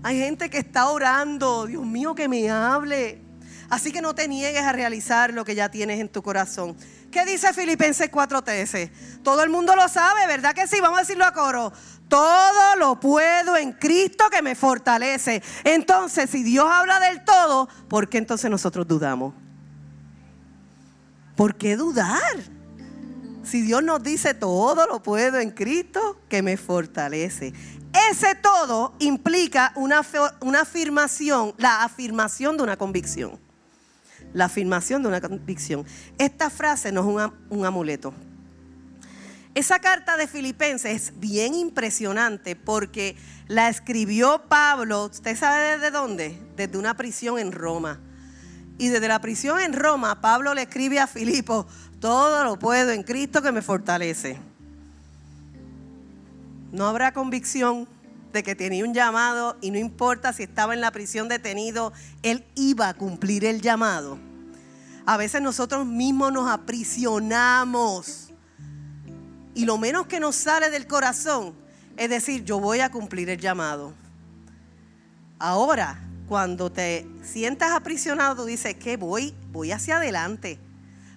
Hay 0.02 0.18
gente 0.18 0.48
que 0.48 0.56
está 0.56 0.88
orando, 0.88 1.66
Dios 1.66 1.84
mío, 1.84 2.14
que 2.14 2.26
me 2.26 2.48
hable. 2.48 3.20
Así 3.68 3.92
que 3.92 4.00
no 4.00 4.14
te 4.14 4.28
niegues 4.28 4.62
a 4.62 4.72
realizar 4.72 5.34
lo 5.34 5.44
que 5.44 5.54
ya 5.54 5.70
tienes 5.70 6.00
en 6.00 6.08
tu 6.08 6.22
corazón. 6.22 6.74
¿Qué 7.10 7.26
dice 7.26 7.52
Filipenses 7.52 8.10
4:13? 8.10 8.90
Todo 9.22 9.42
el 9.42 9.50
mundo 9.50 9.76
lo 9.76 9.88
sabe, 9.88 10.26
¿verdad 10.26 10.54
que 10.54 10.66
sí? 10.66 10.80
Vamos 10.80 10.98
a 10.98 11.02
decirlo 11.02 11.26
a 11.26 11.34
coro. 11.34 11.70
Todo 12.08 12.76
lo 12.78 13.00
puedo 13.00 13.56
en 13.56 13.72
Cristo 13.72 14.24
que 14.30 14.42
me 14.42 14.54
fortalece. 14.54 15.42
Entonces, 15.64 16.30
si 16.30 16.42
Dios 16.42 16.66
habla 16.70 17.00
del 17.00 17.24
todo, 17.24 17.68
¿por 17.88 18.08
qué 18.08 18.18
entonces 18.18 18.50
nosotros 18.50 18.86
dudamos? 18.86 19.34
¿Por 21.36 21.56
qué 21.56 21.76
dudar? 21.76 22.36
Si 23.42 23.60
Dios 23.60 23.82
nos 23.82 24.02
dice 24.02 24.32
todo 24.34 24.86
lo 24.86 25.02
puedo 25.02 25.38
en 25.38 25.50
Cristo 25.50 26.20
que 26.28 26.42
me 26.42 26.56
fortalece. 26.56 27.52
Ese 28.10 28.34
todo 28.34 28.94
implica 28.98 29.72
una, 29.76 30.02
una 30.40 30.62
afirmación, 30.62 31.54
la 31.58 31.84
afirmación 31.84 32.56
de 32.56 32.62
una 32.62 32.76
convicción. 32.76 33.38
La 34.32 34.46
afirmación 34.46 35.02
de 35.02 35.08
una 35.08 35.20
convicción. 35.20 35.84
Esta 36.18 36.50
frase 36.50 36.90
no 36.90 37.20
es 37.20 37.30
un 37.50 37.66
amuleto. 37.66 38.14
Esa 39.54 39.78
carta 39.78 40.16
de 40.16 40.26
Filipenses 40.26 40.90
es 40.90 41.20
bien 41.20 41.54
impresionante 41.54 42.56
porque 42.56 43.16
la 43.46 43.68
escribió 43.68 44.42
Pablo, 44.48 45.04
¿usted 45.04 45.36
sabe 45.36 45.76
desde 45.76 45.92
dónde? 45.92 46.36
Desde 46.56 46.76
una 46.76 46.96
prisión 46.96 47.38
en 47.38 47.52
Roma. 47.52 48.00
Y 48.78 48.88
desde 48.88 49.06
la 49.06 49.20
prisión 49.20 49.60
en 49.60 49.72
Roma, 49.72 50.20
Pablo 50.20 50.54
le 50.54 50.62
escribe 50.62 50.98
a 50.98 51.06
Filipo, 51.06 51.68
todo 52.00 52.42
lo 52.42 52.58
puedo 52.58 52.90
en 52.90 53.04
Cristo 53.04 53.42
que 53.42 53.52
me 53.52 53.62
fortalece. 53.62 54.40
No 56.72 56.88
habrá 56.88 57.14
convicción 57.14 57.86
de 58.32 58.42
que 58.42 58.56
tenía 58.56 58.84
un 58.84 58.92
llamado 58.92 59.56
y 59.60 59.70
no 59.70 59.78
importa 59.78 60.32
si 60.32 60.42
estaba 60.42 60.74
en 60.74 60.80
la 60.80 60.90
prisión 60.90 61.28
detenido, 61.28 61.92
él 62.24 62.44
iba 62.56 62.88
a 62.88 62.94
cumplir 62.94 63.44
el 63.44 63.60
llamado. 63.60 64.18
A 65.06 65.16
veces 65.16 65.40
nosotros 65.40 65.86
mismos 65.86 66.32
nos 66.32 66.50
aprisionamos 66.50 68.23
y 69.54 69.64
lo 69.64 69.78
menos 69.78 70.06
que 70.06 70.20
nos 70.20 70.36
sale 70.36 70.70
del 70.70 70.86
corazón 70.86 71.54
es 71.96 72.10
decir, 72.10 72.44
yo 72.44 72.58
voy 72.58 72.80
a 72.80 72.90
cumplir 72.90 73.30
el 73.30 73.38
llamado. 73.38 73.94
Ahora, 75.38 76.00
cuando 76.28 76.70
te 76.72 77.06
sientas 77.22 77.72
aprisionado, 77.72 78.36
tú 78.36 78.44
dices 78.46 78.74
que 78.74 78.96
voy, 78.96 79.34
voy 79.52 79.72
hacia 79.72 79.98
adelante. 79.98 80.58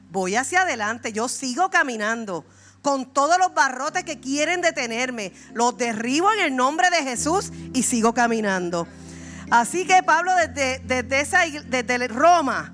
Voy 0.10 0.36
hacia 0.36 0.62
adelante, 0.62 1.12
yo 1.12 1.28
sigo 1.28 1.69
caminando 1.69 2.45
con 2.82 3.12
todos 3.12 3.38
los 3.38 3.54
barrotes 3.54 4.04
que 4.04 4.19
quieren 4.19 4.62
detenerme. 4.62 5.34
Los 5.54 5.78
derribo 5.78 6.32
en 6.32 6.39
el 6.39 6.56
nombre 6.56 6.89
de 6.89 7.04
Jesús 7.04 7.52
y 7.73 7.84
sigo 7.84 8.13
caminando. 8.13 8.88
Así 9.50 9.86
que 9.86 10.04
Pablo 10.04 10.32
desde, 10.36 11.19
esa, 11.19 11.41
desde 11.65 12.08
Roma, 12.08 12.73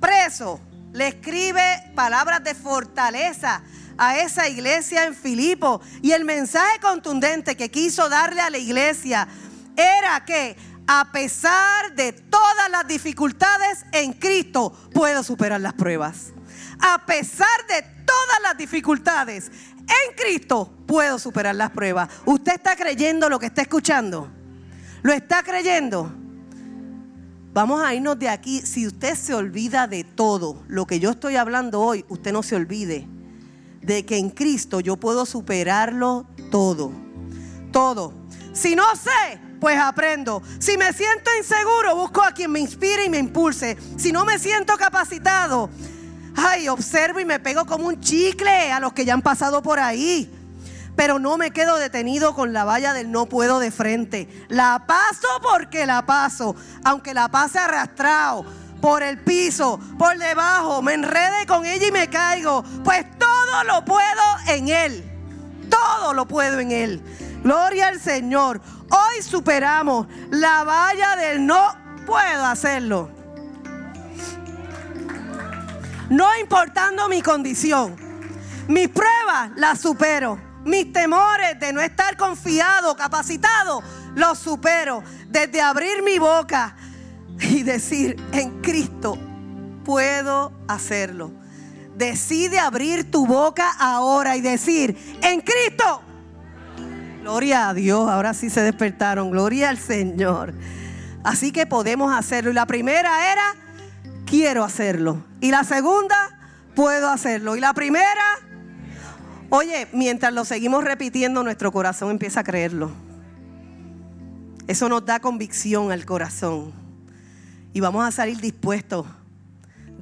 preso, 0.00 0.60
le 0.92 1.08
escribe 1.08 1.92
palabras 1.94 2.44
de 2.44 2.54
fortaleza 2.54 3.62
a 3.98 4.18
esa 4.18 4.48
iglesia 4.48 5.04
en 5.04 5.14
Filipo. 5.14 5.80
Y 6.02 6.12
el 6.12 6.24
mensaje 6.24 6.80
contundente 6.80 7.56
que 7.56 7.70
quiso 7.70 8.08
darle 8.08 8.40
a 8.40 8.50
la 8.50 8.58
iglesia 8.58 9.28
era 9.76 10.24
que 10.24 10.56
a 10.86 11.10
pesar 11.12 11.94
de 11.94 12.12
todas 12.12 12.70
las 12.70 12.86
dificultades 12.86 13.84
en 13.92 14.12
Cristo, 14.12 14.72
puedo 14.92 15.22
superar 15.22 15.60
las 15.60 15.74
pruebas. 15.74 16.32
A 16.80 17.06
pesar 17.06 17.66
de 17.68 17.82
todas 18.04 18.42
las 18.42 18.56
dificultades 18.56 19.50
en 19.78 20.16
Cristo, 20.16 20.72
puedo 20.86 21.18
superar 21.18 21.54
las 21.54 21.70
pruebas. 21.70 22.08
¿Usted 22.26 22.54
está 22.54 22.76
creyendo 22.76 23.28
lo 23.28 23.38
que 23.38 23.46
está 23.46 23.62
escuchando? 23.62 24.28
¿Lo 25.02 25.12
está 25.12 25.42
creyendo? 25.42 26.12
Vamos 27.52 27.82
a 27.82 27.94
irnos 27.94 28.18
de 28.18 28.28
aquí. 28.28 28.60
Si 28.62 28.86
usted 28.86 29.14
se 29.14 29.34
olvida 29.34 29.86
de 29.86 30.04
todo 30.04 30.62
lo 30.68 30.86
que 30.86 31.00
yo 31.00 31.10
estoy 31.10 31.36
hablando 31.36 31.80
hoy, 31.80 32.04
usted 32.08 32.32
no 32.32 32.42
se 32.42 32.56
olvide 32.56 33.06
de 33.82 34.04
que 34.06 34.18
en 34.18 34.30
Cristo 34.30 34.80
yo 34.80 34.96
puedo 34.96 35.26
superarlo 35.26 36.26
todo. 36.50 36.92
Todo. 37.72 38.14
Si 38.52 38.76
no 38.76 38.84
sé, 38.96 39.40
pues 39.60 39.78
aprendo. 39.78 40.42
Si 40.58 40.76
me 40.76 40.92
siento 40.92 41.30
inseguro, 41.38 41.96
busco 41.96 42.22
a 42.22 42.32
quien 42.32 42.50
me 42.50 42.60
inspire 42.60 43.04
y 43.04 43.10
me 43.10 43.18
impulse. 43.18 43.76
Si 43.96 44.12
no 44.12 44.24
me 44.24 44.38
siento 44.38 44.76
capacitado, 44.76 45.70
ay, 46.36 46.68
observo 46.68 47.20
y 47.20 47.24
me 47.24 47.40
pego 47.40 47.64
como 47.66 47.88
un 47.88 48.00
chicle 48.00 48.72
a 48.72 48.80
los 48.80 48.92
que 48.92 49.04
ya 49.04 49.14
han 49.14 49.22
pasado 49.22 49.62
por 49.62 49.78
ahí. 49.78 50.30
Pero 50.94 51.18
no 51.18 51.38
me 51.38 51.52
quedo 51.52 51.78
detenido 51.78 52.34
con 52.34 52.52
la 52.52 52.64
valla 52.64 52.92
del 52.92 53.10
no 53.10 53.26
puedo 53.26 53.58
de 53.58 53.70
frente. 53.70 54.28
La 54.48 54.84
paso 54.86 55.28
porque 55.40 55.86
la 55.86 56.04
paso, 56.04 56.54
aunque 56.84 57.14
la 57.14 57.28
pase 57.28 57.58
arrastrado 57.58 58.44
por 58.82 59.04
el 59.04 59.16
piso, 59.18 59.78
por 59.96 60.18
debajo, 60.18 60.82
me 60.82 60.94
enrede 60.94 61.46
con 61.46 61.64
ella 61.64 61.86
y 61.86 61.92
me 61.92 62.10
caigo. 62.10 62.64
Pues 62.84 63.06
todo 63.16 63.64
lo 63.64 63.84
puedo 63.84 64.22
en 64.48 64.68
Él. 64.68 65.08
Todo 65.70 66.12
lo 66.12 66.26
puedo 66.26 66.58
en 66.58 66.72
Él. 66.72 67.02
Gloria 67.44 67.88
al 67.88 68.00
Señor. 68.00 68.60
Hoy 68.90 69.22
superamos 69.22 70.08
la 70.30 70.64
valla 70.64 71.14
del 71.14 71.46
no 71.46 71.74
puedo 72.04 72.44
hacerlo. 72.44 73.08
No 76.10 76.36
importando 76.38 77.08
mi 77.08 77.22
condición. 77.22 77.94
Mis 78.66 78.88
pruebas 78.88 79.52
las 79.54 79.80
supero. 79.80 80.40
Mis 80.64 80.92
temores 80.92 81.58
de 81.60 81.72
no 81.72 81.80
estar 81.80 82.16
confiado, 82.16 82.96
capacitado, 82.96 83.80
los 84.16 84.38
supero. 84.40 85.04
Desde 85.28 85.62
abrir 85.62 86.02
mi 86.02 86.18
boca 86.18 86.76
y 87.40 87.62
decir, 87.62 88.16
en 88.32 88.60
Cristo 88.60 89.18
puedo 89.84 90.52
hacerlo. 90.68 91.30
Decide 91.96 92.58
abrir 92.58 93.10
tu 93.10 93.26
boca 93.26 93.70
ahora 93.78 94.36
y 94.36 94.40
decir, 94.40 94.96
en 95.22 95.40
Cristo. 95.40 96.02
Gloria 97.20 97.68
a 97.68 97.74
Dios, 97.74 98.10
ahora 98.10 98.34
sí 98.34 98.50
se 98.50 98.62
despertaron, 98.62 99.30
gloria 99.30 99.68
al 99.68 99.78
Señor. 99.78 100.54
Así 101.22 101.52
que 101.52 101.66
podemos 101.66 102.12
hacerlo. 102.16 102.50
Y 102.50 102.54
la 102.54 102.66
primera 102.66 103.32
era, 103.32 103.54
quiero 104.26 104.64
hacerlo. 104.64 105.24
Y 105.40 105.50
la 105.50 105.62
segunda, 105.64 106.16
puedo 106.74 107.08
hacerlo. 107.08 107.56
Y 107.56 107.60
la 107.60 107.74
primera, 107.74 108.40
oye, 109.50 109.86
mientras 109.92 110.32
lo 110.32 110.44
seguimos 110.44 110.82
repitiendo, 110.82 111.42
nuestro 111.44 111.70
corazón 111.70 112.10
empieza 112.10 112.40
a 112.40 112.44
creerlo. 112.44 112.90
Eso 114.66 114.88
nos 114.88 115.04
da 115.04 115.20
convicción 115.20 115.92
al 115.92 116.04
corazón. 116.04 116.81
Y 117.72 117.80
vamos 117.80 118.04
a 118.04 118.10
salir 118.10 118.40
dispuestos 118.40 119.06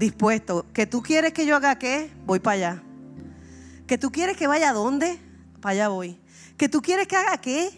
dispuesto. 0.01 0.67
¿Que 0.73 0.87
tú 0.87 1.03
quieres 1.03 1.33
que 1.33 1.47
yo 1.47 1.55
haga 1.55 1.79
qué? 1.79 2.11
Voy 2.27 2.41
para 2.41 2.55
allá. 2.55 2.83
¿Que 3.87 3.99
tú 3.99 4.11
quieres 4.11 4.37
que 4.37 4.49
vaya 4.49 4.71
a 4.71 4.73
dónde? 4.73 5.21
Para 5.61 5.73
allá 5.73 5.89
voy. 5.89 6.19
¿Que 6.57 6.69
tú 6.69 6.81
quieres 6.81 7.07
que 7.07 7.17
haga 7.17 7.39
qué? 7.39 7.71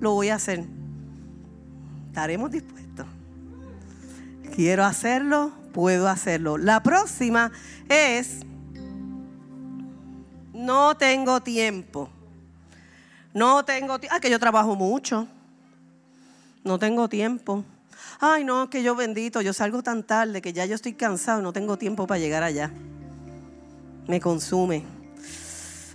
Lo 0.00 0.12
voy 0.12 0.28
a 0.28 0.34
hacer. 0.34 0.64
Estaremos 2.08 2.50
dispuestos. 2.50 3.06
Quiero 4.54 4.84
hacerlo, 4.84 5.52
puedo 5.72 6.08
hacerlo. 6.08 6.58
La 6.58 6.82
próxima 6.82 7.52
es, 7.88 8.40
no 10.52 10.96
tengo 10.96 11.40
tiempo. 11.40 12.10
No 13.32 13.64
tengo 13.64 14.00
tiempo. 14.00 14.16
Ah, 14.16 14.20
que 14.20 14.30
yo 14.30 14.40
trabajo 14.40 14.74
mucho. 14.74 15.28
No 16.64 16.76
tengo 16.78 17.08
tiempo 17.08 17.64
ay 18.20 18.44
no, 18.44 18.70
que 18.70 18.82
yo 18.82 18.94
bendito, 18.94 19.40
yo 19.40 19.52
salgo 19.52 19.82
tan 19.82 20.02
tarde 20.02 20.42
que 20.42 20.52
ya 20.52 20.66
yo 20.66 20.74
estoy 20.74 20.94
cansado, 20.94 21.42
no 21.42 21.52
tengo 21.52 21.78
tiempo 21.78 22.06
para 22.06 22.18
llegar 22.18 22.42
allá. 22.42 22.70
Me 24.06 24.20
consume. 24.20 24.84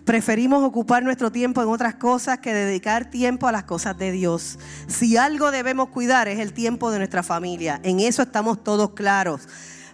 Preferimos 0.05 0.63
ocupar 0.63 1.01
nuestro 1.03 1.31
tiempo 1.31 1.61
en 1.61 1.69
otras 1.69 1.95
cosas 1.95 2.39
que 2.39 2.53
dedicar 2.53 3.09
tiempo 3.09 3.47
a 3.47 3.51
las 3.51 3.63
cosas 3.63 3.97
de 3.97 4.11
Dios. 4.11 4.59
Si 4.87 5.15
algo 5.15 5.49
debemos 5.49 5.89
cuidar 5.89 6.27
es 6.27 6.39
el 6.39 6.53
tiempo 6.53 6.91
de 6.91 6.97
nuestra 6.97 7.23
familia. 7.23 7.79
En 7.83 8.01
eso 8.01 8.21
estamos 8.21 8.63
todos 8.63 8.91
claros. 8.91 9.47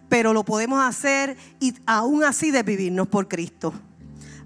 Pero 0.09 0.33
lo 0.33 0.43
podemos 0.43 0.83
hacer 0.83 1.37
y 1.59 1.75
aún 1.85 2.23
así 2.23 2.49
de 2.49 2.63
vivirnos 2.63 3.07
por 3.07 3.27
Cristo 3.27 3.73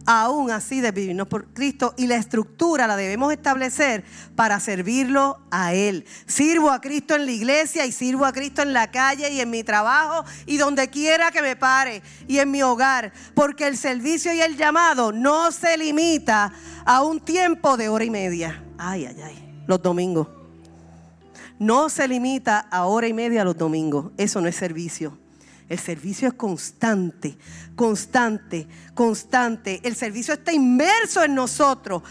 aún 0.05 0.51
así 0.51 0.81
de 0.81 0.91
vivirnos 0.91 1.27
por 1.27 1.53
Cristo 1.53 1.93
y 1.97 2.07
la 2.07 2.15
estructura 2.15 2.87
la 2.87 2.95
debemos 2.95 3.31
establecer 3.31 4.03
para 4.35 4.59
servirlo 4.59 5.39
a 5.51 5.73
Él. 5.73 6.05
Sirvo 6.25 6.71
a 6.71 6.81
Cristo 6.81 7.15
en 7.15 7.25
la 7.25 7.31
iglesia 7.31 7.85
y 7.85 7.91
sirvo 7.91 8.25
a 8.25 8.33
Cristo 8.33 8.61
en 8.61 8.73
la 8.73 8.91
calle 8.91 9.31
y 9.31 9.39
en 9.39 9.49
mi 9.49 9.63
trabajo 9.63 10.25
y 10.45 10.57
donde 10.57 10.89
quiera 10.89 11.31
que 11.31 11.41
me 11.41 11.55
pare 11.55 12.01
y 12.27 12.39
en 12.39 12.51
mi 12.51 12.61
hogar, 12.61 13.13
porque 13.33 13.67
el 13.67 13.77
servicio 13.77 14.33
y 14.33 14.41
el 14.41 14.57
llamado 14.57 15.11
no 15.11 15.51
se 15.51 15.77
limita 15.77 16.53
a 16.85 17.01
un 17.01 17.19
tiempo 17.19 17.77
de 17.77 17.89
hora 17.89 18.03
y 18.03 18.09
media. 18.09 18.63
Ay, 18.77 19.05
ay, 19.05 19.21
ay, 19.23 19.63
los 19.67 19.81
domingos. 19.81 20.27
No 21.59 21.87
se 21.89 22.07
limita 22.07 22.59
a 22.59 22.85
hora 22.85 23.07
y 23.07 23.13
media 23.13 23.43
los 23.43 23.57
domingos. 23.57 24.11
Eso 24.17 24.41
no 24.41 24.47
es 24.47 24.55
servicio. 24.55 25.17
El 25.69 25.79
servicio 25.79 26.27
es 26.27 26.33
constante, 26.33 27.37
constante, 27.75 28.67
constante. 28.93 29.79
El 29.83 29.95
servicio 29.95 30.33
está 30.33 30.51
inmerso 30.51 31.23
en 31.23 31.33
nosotros, 31.33 32.03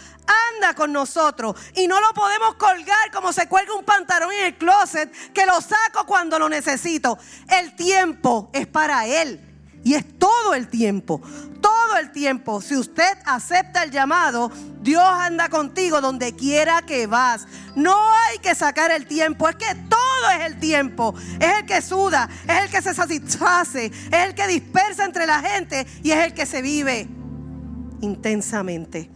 anda 0.55 0.73
con 0.73 0.91
nosotros 0.91 1.55
y 1.75 1.87
no 1.87 2.01
lo 2.01 2.13
podemos 2.13 2.55
colgar 2.55 3.11
como 3.11 3.31
se 3.31 3.47
cuelga 3.47 3.75
un 3.75 3.85
pantalón 3.85 4.31
en 4.33 4.45
el 4.45 4.57
closet 4.57 5.11
que 5.33 5.45
lo 5.45 5.61
saco 5.61 6.05
cuando 6.05 6.39
lo 6.39 6.49
necesito. 6.49 7.17
El 7.47 7.75
tiempo 7.75 8.49
es 8.53 8.67
para 8.67 9.05
Él 9.07 9.52
y 9.83 9.95
es 9.95 10.17
todo 10.17 10.53
el 10.53 10.67
tiempo, 10.67 11.21
todo 11.61 11.97
el 11.97 12.11
tiempo. 12.11 12.61
Si 12.61 12.75
usted 12.75 13.17
acepta 13.25 13.83
el 13.83 13.91
llamado, 13.91 14.51
Dios 14.81 15.03
anda 15.03 15.49
contigo 15.49 15.99
donde 16.01 16.35
quiera 16.35 16.81
que 16.81 17.05
vas. 17.07 17.45
No 17.75 17.95
hay 18.13 18.39
que 18.39 18.55
sacar 18.55 18.91
el 18.91 19.05
tiempo, 19.05 19.49
es 19.49 19.55
que 19.57 19.75
todo 19.89 20.29
es 20.37 20.45
el 20.45 20.59
tiempo. 20.59 21.13
Es 21.39 21.59
el 21.59 21.65
que 21.65 21.81
suda, 21.81 22.29
es 22.47 22.63
el 22.63 22.69
que 22.69 22.81
se 22.81 22.93
satisface, 22.93 23.85
es 23.87 24.27
el 24.27 24.33
que 24.33 24.47
dispersa 24.47 25.05
entre 25.05 25.27
la 25.27 25.41
gente 25.41 25.85
y 26.01 26.11
es 26.11 26.25
el 26.25 26.33
que 26.33 26.45
se 26.45 26.61
vive 26.61 27.07
intensamente. 28.01 29.09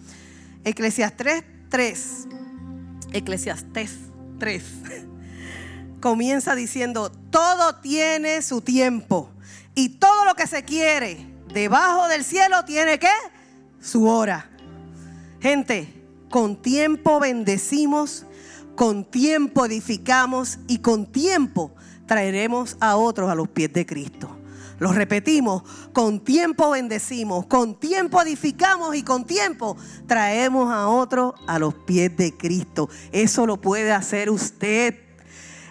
Eclesiastes 0.65 1.43
3, 1.69 2.27
Eclesiastes 3.13 3.91
3, 4.39 4.63
comienza 6.01 6.55
diciendo, 6.55 7.09
todo 7.31 7.75
tiene 7.75 8.41
su 8.41 8.61
tiempo 8.61 9.31
y 9.77 9.89
todo 9.89 10.25
lo 10.25 10.33
que 10.33 10.47
se 10.47 10.63
quiere 10.63 11.23
debajo 11.53 12.07
del 12.07 12.23
cielo 12.23 12.65
tiene 12.65 12.97
que 12.97 13.11
su 13.79 14.07
hora. 14.07 14.49
Gente, 15.39 15.93
con 16.31 16.59
tiempo 16.59 17.19
bendecimos, 17.19 18.25
con 18.75 19.05
tiempo 19.05 19.67
edificamos 19.67 20.57
y 20.67 20.79
con 20.79 21.05
tiempo 21.05 21.75
traeremos 22.07 22.75
a 22.79 22.95
otros 22.95 23.29
a 23.29 23.35
los 23.35 23.49
pies 23.49 23.71
de 23.71 23.85
Cristo. 23.85 24.35
Lo 24.79 24.93
repetimos, 24.93 25.61
con 25.93 26.23
tiempo 26.23 26.71
bendecimos, 26.71 27.45
con 27.45 27.79
tiempo 27.79 28.19
edificamos 28.19 28.95
y 28.95 29.03
con 29.03 29.25
tiempo 29.25 29.77
traemos 30.07 30.73
a 30.73 30.87
otros 30.87 31.35
a 31.45 31.59
los 31.59 31.75
pies 31.75 32.17
de 32.17 32.35
Cristo. 32.35 32.89
Eso 33.11 33.45
lo 33.45 33.61
puede 33.61 33.91
hacer 33.91 34.31
usted. 34.31 35.06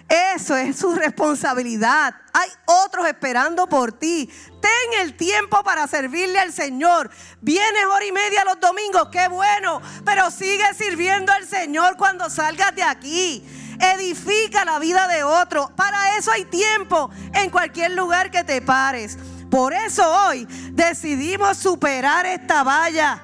Eso 0.09 0.55
es 0.55 0.77
su 0.77 0.95
responsabilidad. 0.95 2.15
Hay 2.31 2.49
otros 2.65 3.07
esperando 3.07 3.67
por 3.67 3.91
ti. 3.91 4.29
Ten 4.61 5.01
el 5.01 5.17
tiempo 5.17 5.63
para 5.63 5.85
servirle 5.87 6.39
al 6.39 6.53
Señor. 6.53 7.09
Vienes 7.41 7.85
hora 7.85 8.05
y 8.05 8.11
media 8.13 8.45
los 8.45 8.59
domingos, 8.59 9.09
qué 9.11 9.27
bueno. 9.27 9.81
Pero 10.05 10.31
sigue 10.31 10.73
sirviendo 10.77 11.33
al 11.33 11.45
Señor 11.45 11.97
cuando 11.97 12.29
salgas 12.29 12.73
de 12.73 12.83
aquí. 12.83 13.45
Edifica 13.79 14.63
la 14.63 14.79
vida 14.79 15.07
de 15.07 15.23
otro. 15.23 15.71
Para 15.75 16.17
eso 16.17 16.31
hay 16.31 16.45
tiempo 16.45 17.09
en 17.33 17.49
cualquier 17.49 17.91
lugar 17.91 18.31
que 18.31 18.45
te 18.45 18.61
pares. 18.61 19.17
Por 19.51 19.73
eso 19.73 20.09
hoy 20.27 20.45
decidimos 20.71 21.57
superar 21.57 22.25
esta 22.25 22.63
valla. 22.63 23.21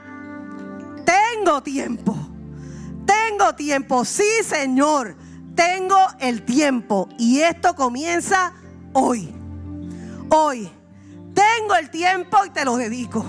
Tengo 1.06 1.64
tiempo. 1.64 2.14
Tengo 3.06 3.56
tiempo. 3.56 4.04
Sí, 4.04 4.44
Señor 4.46 5.23
tengo 5.56 5.98
el 6.20 6.44
tiempo 6.44 7.10
y 7.18 7.40
esto 7.40 7.76
comienza 7.76 8.54
hoy. 8.94 9.34
Hoy. 10.30 10.72
Tengo 11.34 11.76
el 11.76 11.90
tiempo 11.90 12.38
y 12.46 12.50
te 12.50 12.66
lo 12.66 12.78
dedico. 12.78 13.26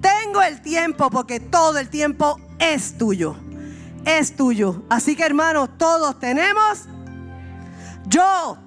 Tengo 0.00 0.42
el 0.42 0.60
tiempo 0.60 1.10
porque 1.10 1.40
todo 1.40 1.78
el 1.78 1.88
tiempo 1.88 2.40
es 2.58 2.96
tuyo. 2.96 3.36
Es 4.04 4.34
tuyo. 4.34 4.84
Así 4.88 5.14
que 5.14 5.24
hermanos, 5.24 5.70
todos 5.78 6.18
tenemos. 6.18 6.86
Yo. 8.06 8.58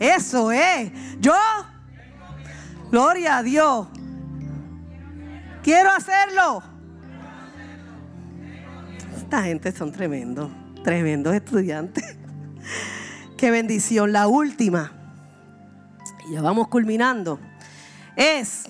Eso 0.00 0.52
es. 0.52 0.92
Yo. 1.20 1.34
Gloria 2.90 3.38
a 3.38 3.42
Dios. 3.42 3.88
Quiero 5.62 5.90
hacerlo. 5.90 6.62
Esta 9.16 9.42
gente 9.42 9.72
son 9.72 9.90
tremendos. 9.90 10.50
Tremendos 10.84 11.34
estudiantes. 11.34 12.16
Qué 13.36 13.50
bendición. 13.50 14.12
La 14.12 14.28
última, 14.28 14.92
ya 16.30 16.42
vamos 16.42 16.68
culminando, 16.68 17.40
es, 18.14 18.66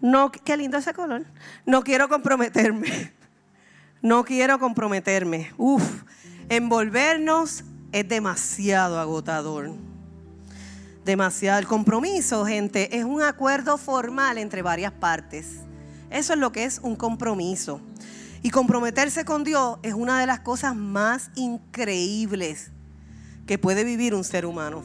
no, 0.00 0.30
qué 0.30 0.56
lindo 0.56 0.78
ese 0.78 0.94
color, 0.94 1.24
no 1.66 1.82
quiero 1.82 2.08
comprometerme. 2.08 3.12
No 4.04 4.22
quiero 4.22 4.58
comprometerme. 4.58 5.50
Uf, 5.56 6.02
envolvernos 6.50 7.64
es 7.90 8.06
demasiado 8.06 9.00
agotador. 9.00 9.72
Demasiado. 11.06 11.58
El 11.58 11.66
compromiso, 11.66 12.44
gente, 12.44 12.98
es 12.98 13.04
un 13.04 13.22
acuerdo 13.22 13.78
formal 13.78 14.36
entre 14.36 14.60
varias 14.60 14.92
partes. 14.92 15.60
Eso 16.10 16.34
es 16.34 16.38
lo 16.38 16.52
que 16.52 16.64
es 16.64 16.80
un 16.82 16.96
compromiso. 16.96 17.80
Y 18.44 18.50
comprometerse 18.50 19.24
con 19.24 19.42
Dios 19.42 19.78
es 19.82 19.94
una 19.94 20.20
de 20.20 20.26
las 20.26 20.40
cosas 20.40 20.76
más 20.76 21.30
increíbles 21.34 22.72
que 23.46 23.56
puede 23.56 23.84
vivir 23.84 24.14
un 24.14 24.22
ser 24.22 24.44
humano. 24.44 24.84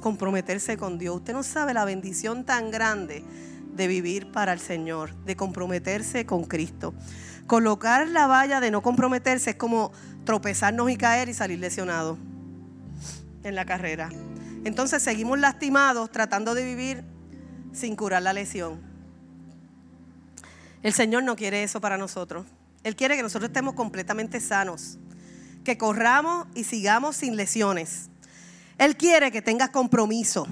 Comprometerse 0.00 0.78
con 0.78 0.98
Dios. 0.98 1.16
Usted 1.16 1.34
no 1.34 1.42
sabe 1.42 1.74
la 1.74 1.84
bendición 1.84 2.46
tan 2.46 2.70
grande 2.70 3.22
de 3.74 3.88
vivir 3.88 4.32
para 4.32 4.54
el 4.54 4.58
Señor, 4.58 5.14
de 5.26 5.36
comprometerse 5.36 6.24
con 6.24 6.44
Cristo. 6.44 6.94
Colocar 7.46 8.08
la 8.08 8.26
valla 8.26 8.58
de 8.60 8.70
no 8.70 8.80
comprometerse 8.80 9.50
es 9.50 9.56
como 9.56 9.92
tropezarnos 10.24 10.90
y 10.90 10.96
caer 10.96 11.28
y 11.28 11.34
salir 11.34 11.58
lesionado 11.58 12.16
en 13.42 13.54
la 13.54 13.66
carrera. 13.66 14.08
Entonces 14.64 15.02
seguimos 15.02 15.38
lastimados 15.38 16.10
tratando 16.10 16.54
de 16.54 16.64
vivir 16.64 17.04
sin 17.70 17.96
curar 17.96 18.22
la 18.22 18.32
lesión. 18.32 18.80
El 20.82 20.94
Señor 20.94 21.22
no 21.22 21.36
quiere 21.36 21.64
eso 21.64 21.82
para 21.82 21.98
nosotros. 21.98 22.46
Él 22.84 22.94
quiere 22.94 23.16
que 23.16 23.22
nosotros 23.22 23.48
estemos 23.48 23.74
completamente 23.74 24.40
sanos, 24.40 24.98
que 25.64 25.76
corramos 25.78 26.46
y 26.54 26.64
sigamos 26.64 27.16
sin 27.16 27.34
lesiones. 27.34 28.10
Él 28.78 28.96
quiere 28.96 29.32
que 29.32 29.42
tengas 29.42 29.70
compromiso, 29.70 30.46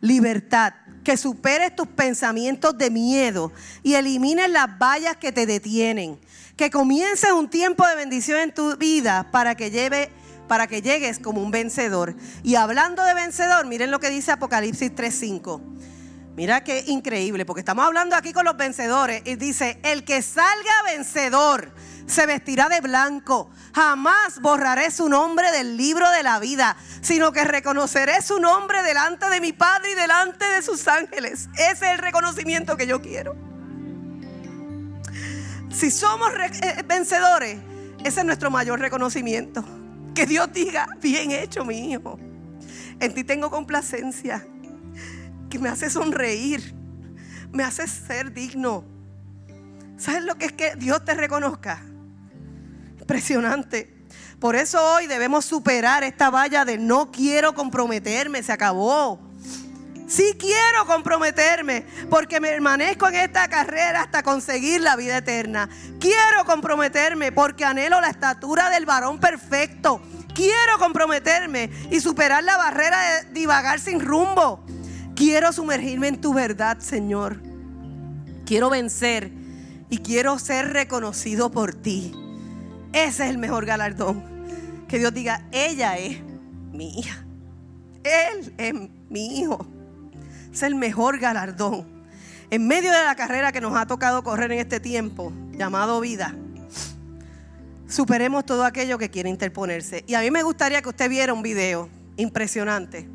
libertad, 0.00 0.74
que 1.02 1.16
superes 1.16 1.74
tus 1.74 1.88
pensamientos 1.88 2.78
de 2.78 2.90
miedo 2.90 3.52
y 3.82 3.94
elimines 3.94 4.48
las 4.48 4.78
vallas 4.78 5.16
que 5.16 5.32
te 5.32 5.44
detienen. 5.44 6.18
Que 6.56 6.70
comiences 6.70 7.32
un 7.32 7.48
tiempo 7.48 7.86
de 7.86 7.96
bendición 7.96 8.38
en 8.38 8.54
tu 8.54 8.76
vida 8.76 9.28
para 9.32 9.54
que 9.56 9.70
lleve 9.70 10.10
para 10.48 10.66
que 10.66 10.82
llegues 10.82 11.18
como 11.18 11.42
un 11.42 11.50
vencedor. 11.50 12.14
Y 12.42 12.56
hablando 12.56 13.02
de 13.04 13.14
vencedor, 13.14 13.66
miren 13.66 13.90
lo 13.90 14.00
que 14.00 14.10
dice 14.10 14.32
Apocalipsis 14.32 14.94
3:5. 14.94 15.62
Mira 16.34 16.64
qué 16.64 16.84
increíble, 16.86 17.44
porque 17.44 17.60
estamos 17.60 17.84
hablando 17.84 18.16
aquí 18.16 18.32
con 18.32 18.46
los 18.46 18.56
vencedores 18.56 19.22
y 19.26 19.36
dice, 19.36 19.78
"El 19.82 20.04
que 20.04 20.22
salga 20.22 20.82
vencedor 20.86 21.74
se 22.06 22.24
vestirá 22.24 22.68
de 22.70 22.80
blanco. 22.80 23.50
Jamás 23.74 24.40
borraré 24.40 24.90
su 24.90 25.08
nombre 25.10 25.50
del 25.52 25.76
libro 25.76 26.10
de 26.10 26.22
la 26.22 26.38
vida, 26.38 26.76
sino 27.02 27.32
que 27.32 27.44
reconoceré 27.44 28.22
su 28.22 28.40
nombre 28.40 28.82
delante 28.82 29.28
de 29.28 29.40
mi 29.40 29.52
Padre 29.52 29.90
y 29.92 29.94
delante 29.94 30.46
de 30.48 30.62
sus 30.62 30.88
ángeles." 30.88 31.50
Ese 31.54 31.70
es 31.70 31.82
el 31.82 31.98
reconocimiento 31.98 32.78
que 32.78 32.86
yo 32.86 33.02
quiero. 33.02 33.36
Si 35.70 35.90
somos 35.90 36.30
eh, 36.34 36.82
vencedores, 36.86 37.58
ese 38.04 38.20
es 38.20 38.26
nuestro 38.26 38.50
mayor 38.50 38.80
reconocimiento. 38.80 39.64
Que 40.14 40.26
Dios 40.26 40.52
diga, 40.52 40.86
bien 41.00 41.30
hecho 41.30 41.64
mi 41.64 41.92
hijo. 41.92 42.18
En 43.00 43.14
ti 43.14 43.24
tengo 43.24 43.50
complacencia. 43.50 44.46
Que 45.52 45.58
me 45.58 45.68
hace 45.68 45.90
sonreír. 45.90 46.74
Me 47.52 47.62
hace 47.62 47.86
ser 47.86 48.32
digno. 48.32 48.86
¿Sabes 49.98 50.24
lo 50.24 50.36
que 50.36 50.46
es 50.46 50.52
que 50.52 50.76
Dios 50.76 51.04
te 51.04 51.12
reconozca? 51.12 51.82
Impresionante. 52.98 54.02
Por 54.40 54.56
eso 54.56 54.82
hoy 54.94 55.06
debemos 55.08 55.44
superar 55.44 56.04
esta 56.04 56.30
valla 56.30 56.64
de 56.64 56.78
no 56.78 57.12
quiero 57.12 57.54
comprometerme. 57.54 58.42
Se 58.42 58.50
acabó. 58.50 59.20
Sí 60.08 60.34
quiero 60.38 60.86
comprometerme 60.86 61.84
porque 62.08 62.40
me 62.40 62.48
permanezco 62.48 63.08
en 63.08 63.16
esta 63.16 63.46
carrera 63.48 64.00
hasta 64.00 64.22
conseguir 64.22 64.80
la 64.80 64.96
vida 64.96 65.18
eterna. 65.18 65.68
Quiero 66.00 66.46
comprometerme 66.46 67.30
porque 67.30 67.66
anhelo 67.66 68.00
la 68.00 68.08
estatura 68.08 68.70
del 68.70 68.86
varón 68.86 69.20
perfecto. 69.20 70.00
Quiero 70.34 70.78
comprometerme 70.78 71.68
y 71.90 72.00
superar 72.00 72.42
la 72.42 72.56
barrera 72.56 72.98
de 73.02 73.32
divagar 73.32 73.80
sin 73.80 74.00
rumbo. 74.00 74.64
Quiero 75.14 75.52
sumergirme 75.52 76.08
en 76.08 76.20
tu 76.20 76.32
verdad, 76.32 76.78
Señor. 76.78 77.40
Quiero 78.46 78.70
vencer 78.70 79.30
y 79.90 79.98
quiero 79.98 80.38
ser 80.38 80.72
reconocido 80.72 81.50
por 81.50 81.74
ti. 81.74 82.12
Ese 82.92 83.24
es 83.24 83.30
el 83.30 83.38
mejor 83.38 83.66
galardón. 83.66 84.22
Que 84.88 84.98
Dios 84.98 85.14
diga, 85.14 85.46
ella 85.52 85.96
es 85.96 86.18
mi 86.72 86.98
hija. 86.98 87.24
Él 88.04 88.52
es 88.58 88.74
mi 89.08 89.40
hijo. 89.40 89.66
Es 90.52 90.62
el 90.62 90.74
mejor 90.74 91.18
galardón. 91.18 91.86
En 92.50 92.66
medio 92.66 92.92
de 92.92 93.04
la 93.04 93.14
carrera 93.14 93.52
que 93.52 93.60
nos 93.60 93.76
ha 93.76 93.86
tocado 93.86 94.22
correr 94.22 94.52
en 94.52 94.58
este 94.58 94.80
tiempo, 94.80 95.32
llamado 95.52 96.00
vida, 96.00 96.34
superemos 97.88 98.44
todo 98.44 98.64
aquello 98.64 98.98
que 98.98 99.10
quiere 99.10 99.30
interponerse. 99.30 100.04
Y 100.06 100.14
a 100.14 100.20
mí 100.20 100.30
me 100.30 100.42
gustaría 100.42 100.82
que 100.82 100.90
usted 100.90 101.08
viera 101.08 101.32
un 101.32 101.42
video 101.42 101.88
impresionante. 102.16 103.08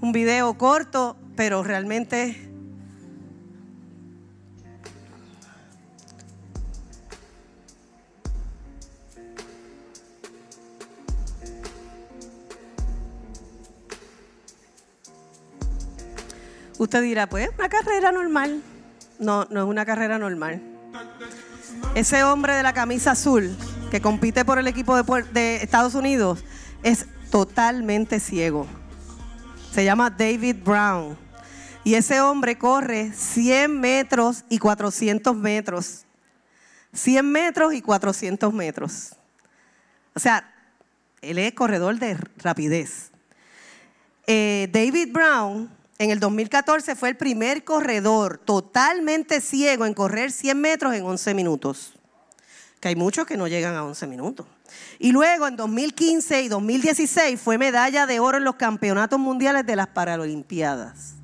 Un 0.00 0.12
video 0.12 0.54
corto, 0.54 1.16
pero 1.36 1.62
realmente 1.62 2.50
Usted 16.80 17.02
dirá, 17.02 17.28
pues, 17.28 17.50
una 17.58 17.68
carrera 17.68 18.10
normal. 18.10 18.62
No, 19.18 19.44
no 19.50 19.60
es 19.60 19.66
una 19.66 19.84
carrera 19.84 20.18
normal. 20.18 20.62
Ese 21.94 22.24
hombre 22.24 22.54
de 22.54 22.62
la 22.62 22.72
camisa 22.72 23.10
azul 23.10 23.54
que 23.90 24.00
compite 24.00 24.46
por 24.46 24.58
el 24.58 24.66
equipo 24.66 24.96
de, 24.96 25.22
de 25.24 25.56
Estados 25.56 25.94
Unidos 25.94 26.42
es 26.82 27.04
totalmente 27.30 28.18
ciego. 28.18 28.66
Se 29.80 29.86
llama 29.86 30.10
David 30.10 30.56
Brown. 30.62 31.16
Y 31.84 31.94
ese 31.94 32.20
hombre 32.20 32.58
corre 32.58 33.14
100 33.14 33.80
metros 33.80 34.44
y 34.50 34.58
400 34.58 35.34
metros. 35.34 36.04
100 36.92 37.32
metros 37.32 37.72
y 37.72 37.80
400 37.80 38.52
metros. 38.52 39.16
O 40.14 40.20
sea, 40.20 40.52
él 41.22 41.38
es 41.38 41.54
corredor 41.54 41.98
de 41.98 42.18
rapidez. 42.36 43.10
Eh, 44.26 44.68
David 44.70 45.14
Brown 45.14 45.70
en 45.96 46.10
el 46.10 46.20
2014 46.20 46.94
fue 46.94 47.08
el 47.08 47.16
primer 47.16 47.64
corredor 47.64 48.36
totalmente 48.36 49.40
ciego 49.40 49.86
en 49.86 49.94
correr 49.94 50.30
100 50.30 50.60
metros 50.60 50.92
en 50.92 51.06
11 51.06 51.32
minutos. 51.32 51.94
Que 52.80 52.88
hay 52.88 52.96
muchos 52.96 53.26
que 53.26 53.38
no 53.38 53.48
llegan 53.48 53.74
a 53.76 53.84
11 53.84 54.06
minutos. 54.08 54.46
Y 54.98 55.12
luego 55.12 55.46
en 55.46 55.56
2015 55.56 56.42
y 56.42 56.48
2016 56.48 57.40
fue 57.40 57.58
medalla 57.58 58.06
de 58.06 58.20
oro 58.20 58.38
en 58.38 58.44
los 58.44 58.56
campeonatos 58.56 59.18
mundiales 59.18 59.66
de 59.66 59.76
las 59.76 59.88
Paralimpiadas. 59.88 61.14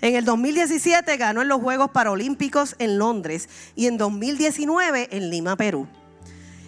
En 0.00 0.16
el 0.16 0.24
2017 0.24 1.16
ganó 1.16 1.42
en 1.42 1.48
los 1.48 1.60
Juegos 1.60 1.90
Paralímpicos 1.90 2.74
en 2.78 2.98
Londres 2.98 3.48
y 3.76 3.86
en 3.86 3.98
2019 3.98 5.08
en 5.12 5.30
Lima, 5.30 5.56
Perú. 5.56 5.86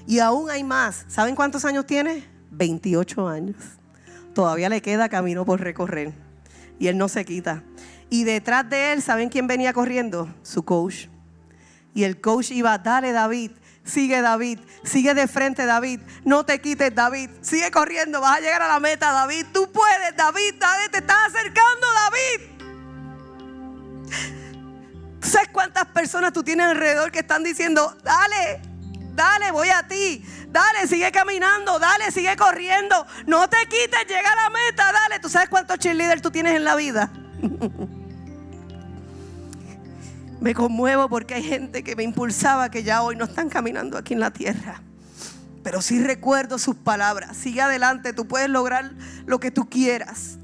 Y 0.07 0.21
aún 0.21 0.51
hay 0.51 0.63
más. 0.63 1.05
¿Saben 1.09 1.35
cuántos 1.35 1.65
años 1.65 1.87
tiene? 1.87 2.25
28 2.53 3.27
años. 3.27 3.57
Todavía 4.35 4.69
le 4.69 4.83
queda 4.83 5.09
camino 5.09 5.45
por 5.45 5.61
recorrer 5.61 6.13
y 6.79 6.89
él 6.89 6.99
no 6.99 7.09
se 7.09 7.25
quita. 7.25 7.63
Y 8.11 8.25
detrás 8.25 8.69
de 8.69 8.93
él, 8.93 9.03
¿saben 9.03 9.29
quién 9.29 9.47
venía 9.47 9.73
corriendo? 9.73 10.33
Su 10.43 10.65
coach. 10.65 11.07
Y 11.95 12.05
el 12.05 12.21
coach 12.21 12.51
iba, 12.51 12.77
dale 12.79 13.13
David, 13.13 13.53
sigue 13.85 14.21
David, 14.21 14.59
sigue 14.83 15.15
de 15.15 15.29
frente 15.29 15.67
David, 15.67 16.01
no 16.25 16.45
te 16.45 16.61
quites 16.61 16.95
David, 16.95 17.31
sigue 17.43 17.71
corriendo, 17.71 18.21
vas 18.21 18.39
a 18.39 18.41
llegar 18.41 18.63
a 18.63 18.69
la 18.69 18.81
meta 18.81 19.13
David, 19.13 19.47
tú 19.53 19.71
puedes 19.71 20.17
David, 20.17 20.55
David 20.59 20.91
te 20.91 20.99
estás 20.99 21.17
acercando 21.29 21.87
David. 22.11 22.51
¿Sabes 25.21 25.49
cuántas 25.53 25.87
personas 25.87 26.33
tú 26.33 26.43
tienes 26.43 26.67
alrededor 26.67 27.11
que 27.11 27.21
están 27.21 27.43
diciendo, 27.43 27.97
dale, 28.03 28.61
dale, 29.15 29.51
voy 29.53 29.69
a 29.69 29.87
ti, 29.87 30.25
Dale, 30.55 30.87
sigue 30.87 31.11
caminando, 31.11 31.81
dale, 31.81 32.13
sigue 32.13 32.37
corriendo. 32.37 33.05
No 33.27 33.49
te 33.49 33.57
quites, 33.67 34.07
llega 34.07 34.31
a 34.31 34.37
la 34.37 34.51
meta, 34.51 34.93
dale. 34.93 35.19
¿Tú 35.19 35.29
sabes 35.29 35.49
cuántos 35.49 35.81
cheerleaders 35.81 36.23
tú 36.23 36.31
tienes 36.31 36.55
en 36.55 36.63
la 36.63 36.77
vida? 36.77 37.11
me 40.45 40.55
conmuevo 40.55 41.09
porque 41.09 41.33
hay 41.33 41.43
gente 41.43 41.83
que 41.83 41.97
me 41.97 42.03
impulsaba 42.03 42.71
que 42.71 42.83
ya 42.83 43.01
hoy 43.01 43.17
no 43.17 43.25
están 43.25 43.49
caminando 43.49 43.97
aquí 43.97 44.13
en 44.13 44.21
la 44.21 44.31
tierra. 44.31 44.83
Pero 45.63 45.81
sí 45.81 46.05
recuerdo 46.05 46.59
sus 46.59 46.77
palabras. 46.77 47.35
Sigue 47.35 47.63
adelante, 47.63 48.13
tú 48.13 48.29
puedes 48.29 48.51
lograr 48.51 48.93
lo 49.25 49.41
que 49.41 49.51
tú 49.51 49.71
quieras. 49.71 50.37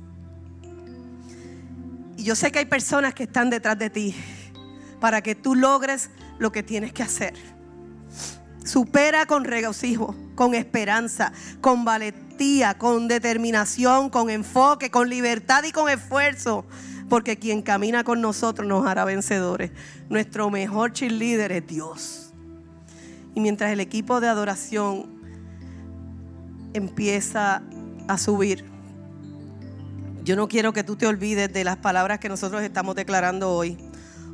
Y 2.16 2.24
yo 2.24 2.34
sé 2.34 2.50
que 2.50 2.60
hay 2.60 2.64
personas 2.64 3.12
que 3.12 3.24
están 3.24 3.50
detrás 3.50 3.78
de 3.78 3.90
ti 3.90 4.14
para 5.00 5.20
que 5.20 5.34
tú 5.34 5.54
logres 5.54 6.08
lo 6.38 6.50
que 6.50 6.62
tienes 6.62 6.94
que 6.94 7.02
hacer. 7.02 7.34
Supera 8.64 9.26
con 9.26 9.44
regocijo, 9.44 10.16
con 10.34 10.54
esperanza, 10.54 11.30
con 11.60 11.84
valentía, 11.84 12.78
con 12.78 13.06
determinación, 13.06 14.08
con 14.08 14.30
enfoque, 14.30 14.90
con 14.90 15.10
libertad 15.10 15.62
y 15.64 15.72
con 15.72 15.90
esfuerzo. 15.90 16.64
Porque 17.10 17.36
quien 17.36 17.60
camina 17.60 18.04
con 18.04 18.22
nosotros 18.22 18.66
nos 18.66 18.86
hará 18.86 19.04
vencedores. 19.04 19.72
Nuestro 20.08 20.48
mejor 20.48 20.92
cheerleader 20.92 21.52
es 21.52 21.66
Dios. 21.66 22.32
Y 23.34 23.40
mientras 23.40 23.72
el 23.72 23.80
equipo 23.80 24.20
de 24.20 24.28
adoración 24.28 25.06
empieza 26.72 27.62
a 28.08 28.16
subir, 28.16 28.64
yo 30.22 30.36
no 30.36 30.48
quiero 30.48 30.72
que 30.72 30.84
tú 30.84 30.96
te 30.96 31.06
olvides 31.06 31.52
de 31.52 31.64
las 31.64 31.78
palabras 31.78 32.20
que 32.20 32.28
nosotros 32.28 32.62
estamos 32.62 32.94
declarando 32.94 33.50
hoy. 33.50 33.76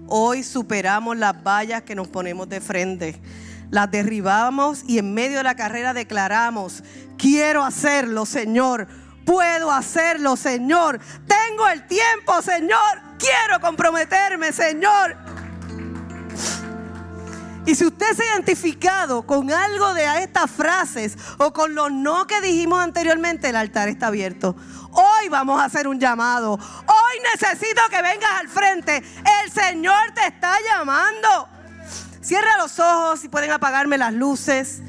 Hoy 0.08 0.42
superamos 0.42 1.16
las 1.16 1.42
vallas 1.42 1.82
que 1.82 1.94
nos 1.94 2.08
ponemos 2.08 2.48
de 2.48 2.60
frente. 2.60 3.20
Las 3.70 3.90
derribamos 3.90 4.84
y 4.86 4.98
en 4.98 5.14
medio 5.14 5.38
de 5.38 5.44
la 5.44 5.56
carrera 5.56 5.94
declaramos, 5.94 6.84
quiero 7.16 7.64
hacerlo, 7.64 8.26
Señor. 8.26 8.86
Puedo 9.26 9.72
hacerlo, 9.72 10.36
Señor. 10.36 11.00
Tengo 11.26 11.68
el 11.68 11.86
tiempo, 11.86 12.40
Señor. 12.40 13.00
Quiero 13.18 13.60
comprometerme, 13.60 14.52
Señor. 14.52 15.16
Y 17.66 17.74
si 17.74 17.84
usted 17.84 18.14
se 18.14 18.22
ha 18.22 18.34
identificado 18.34 19.26
con 19.26 19.50
algo 19.50 19.92
de 19.94 20.22
estas 20.22 20.48
frases 20.48 21.18
o 21.38 21.52
con 21.52 21.74
los 21.74 21.90
no 21.90 22.28
que 22.28 22.40
dijimos 22.40 22.80
anteriormente, 22.80 23.48
el 23.48 23.56
altar 23.56 23.88
está 23.88 24.06
abierto. 24.06 24.54
Hoy 24.92 25.28
vamos 25.28 25.60
a 25.60 25.64
hacer 25.64 25.88
un 25.88 25.98
llamado. 25.98 26.52
Hoy 26.52 27.20
necesito 27.34 27.82
que 27.90 28.00
vengas 28.02 28.30
al 28.38 28.48
frente. 28.48 29.02
El 29.42 29.50
Señor 29.50 30.12
te 30.14 30.24
está 30.28 30.54
llamando. 30.70 31.48
Cierra 32.20 32.56
los 32.58 32.78
ojos 32.78 33.24
y 33.24 33.28
pueden 33.28 33.50
apagarme 33.50 33.98
las 33.98 34.12
luces. 34.12 34.82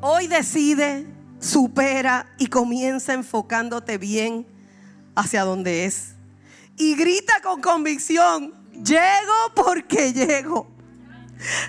Hoy 0.00 0.26
decide, 0.26 1.06
supera 1.40 2.26
y 2.38 2.46
comienza 2.48 3.12
enfocándote 3.14 3.98
bien 3.98 4.46
hacia 5.14 5.44
donde 5.44 5.84
es. 5.84 6.14
Y 6.76 6.94
grita 6.94 7.40
con 7.42 7.60
convicción, 7.60 8.58
Llego 8.84 9.52
porque 9.54 10.12
llego. 10.12 10.68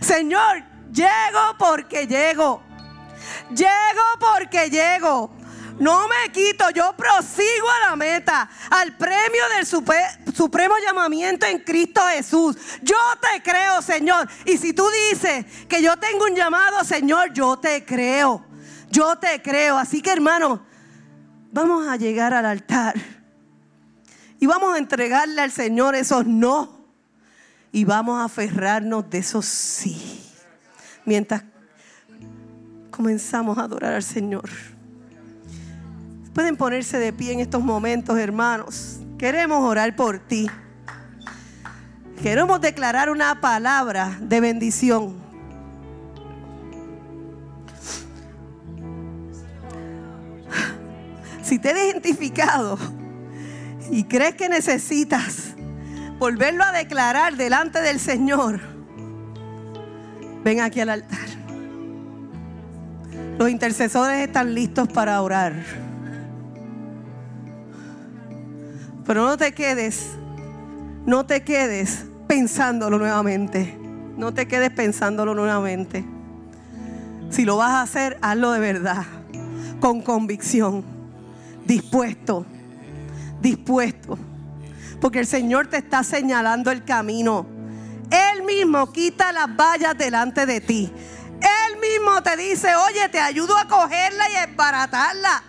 Señor, 0.01 0.63
llego 0.91 1.57
porque 1.57 2.05
llego. 2.05 2.61
Llego 3.49 4.03
porque 4.19 4.69
llego. 4.69 5.31
No 5.79 6.07
me 6.09 6.31
quito, 6.31 6.69
yo 6.71 6.93
prosigo 6.95 7.69
a 7.69 7.89
la 7.89 7.95
meta, 7.95 8.49
al 8.69 8.97
premio 8.97 9.41
del 9.55 9.65
supremo 9.65 10.75
llamamiento 10.85 11.45
en 11.45 11.59
Cristo 11.59 12.01
Jesús. 12.09 12.57
Yo 12.81 12.97
te 13.21 13.41
creo, 13.41 13.81
Señor. 13.81 14.29
Y 14.45 14.57
si 14.57 14.73
tú 14.73 14.85
dices 15.09 15.45
que 15.67 15.81
yo 15.81 15.95
tengo 15.97 16.25
un 16.25 16.35
llamado, 16.35 16.83
Señor, 16.83 17.31
yo 17.31 17.57
te 17.57 17.85
creo. 17.85 18.45
Yo 18.91 19.17
te 19.17 19.41
creo. 19.41 19.77
Así 19.77 20.01
que, 20.01 20.11
hermano, 20.11 20.61
vamos 21.51 21.87
a 21.87 21.95
llegar 21.95 22.33
al 22.33 22.45
altar 22.45 22.95
y 24.39 24.45
vamos 24.45 24.73
a 24.73 24.77
entregarle 24.77 25.41
al 25.41 25.51
Señor 25.51 25.95
esos 25.95 26.25
no 26.25 26.79
y 27.71 27.85
vamos 27.85 28.19
a 28.19 28.25
aferrarnos 28.25 29.09
de 29.09 29.19
eso 29.19 29.41
sí. 29.41 30.23
Mientras 31.05 31.43
comenzamos 32.91 33.57
a 33.57 33.63
adorar 33.63 33.93
al 33.93 34.03
Señor. 34.03 34.49
Pueden 36.33 36.55
ponerse 36.55 36.99
de 36.99 37.11
pie 37.11 37.33
en 37.33 37.39
estos 37.39 37.63
momentos, 37.63 38.17
hermanos. 38.17 38.99
Queremos 39.17 39.63
orar 39.63 39.95
por 39.95 40.19
ti. 40.19 40.47
Queremos 42.21 42.61
declarar 42.61 43.09
una 43.09 43.41
palabra 43.41 44.17
de 44.21 44.39
bendición. 44.39 45.28
Si 51.49 51.57
te 51.57 51.69
has 51.69 51.83
identificado 51.83 52.77
y 53.89 54.03
crees 54.03 54.35
que 54.35 54.49
necesitas 54.49 55.55
volverlo 56.19 56.63
a 56.63 56.71
declarar 56.71 57.37
delante 57.37 57.81
del 57.81 57.99
Señor, 57.99 58.59
ven 60.43 60.61
aquí 60.61 60.79
al 60.79 60.89
altar. 60.89 61.27
Los 63.39 63.49
intercesores 63.49 64.27
están 64.27 64.53
listos 64.53 64.89
para 64.89 65.19
orar. 65.23 65.55
Pero 69.07 69.25
no 69.25 69.35
te 69.35 69.51
quedes, 69.51 70.05
no 71.07 71.25
te 71.25 71.41
quedes 71.41 72.05
pensándolo 72.27 72.99
nuevamente. 72.99 73.75
No 74.17 74.35
te 74.35 74.47
quedes 74.47 74.69
pensándolo 74.69 75.33
nuevamente. 75.33 76.05
Si 77.31 77.43
lo 77.43 77.57
vas 77.57 77.71
a 77.71 77.81
hacer, 77.81 78.19
hazlo 78.21 78.51
de 78.51 78.59
verdad, 78.59 79.03
con 79.79 80.03
convicción, 80.03 80.98
dispuesto, 81.69 82.45
dispuesto 83.39 84.17
porque 84.99 85.19
el 85.19 85.27
Señor 85.27 85.67
te 85.67 85.77
está 85.77 86.03
señalando 86.03 86.71
el 86.71 86.83
camino. 86.83 87.45
Él 88.09 88.43
mismo 88.43 88.91
quita 88.91 89.31
las 89.31 89.47
vallas 89.55 89.97
delante 89.97 90.45
de 90.45 90.61
ti. 90.61 90.91
Él 91.41 91.79
mismo 91.79 92.21
te 92.21 92.35
dice, 92.35 92.75
oye, 92.75 93.07
te 93.09 93.19
ayudo 93.19 93.57
a 93.57 93.67
cogerla 93.67 94.29
y 94.29 94.35
a 94.35 94.43
embaratarla. 94.43 95.43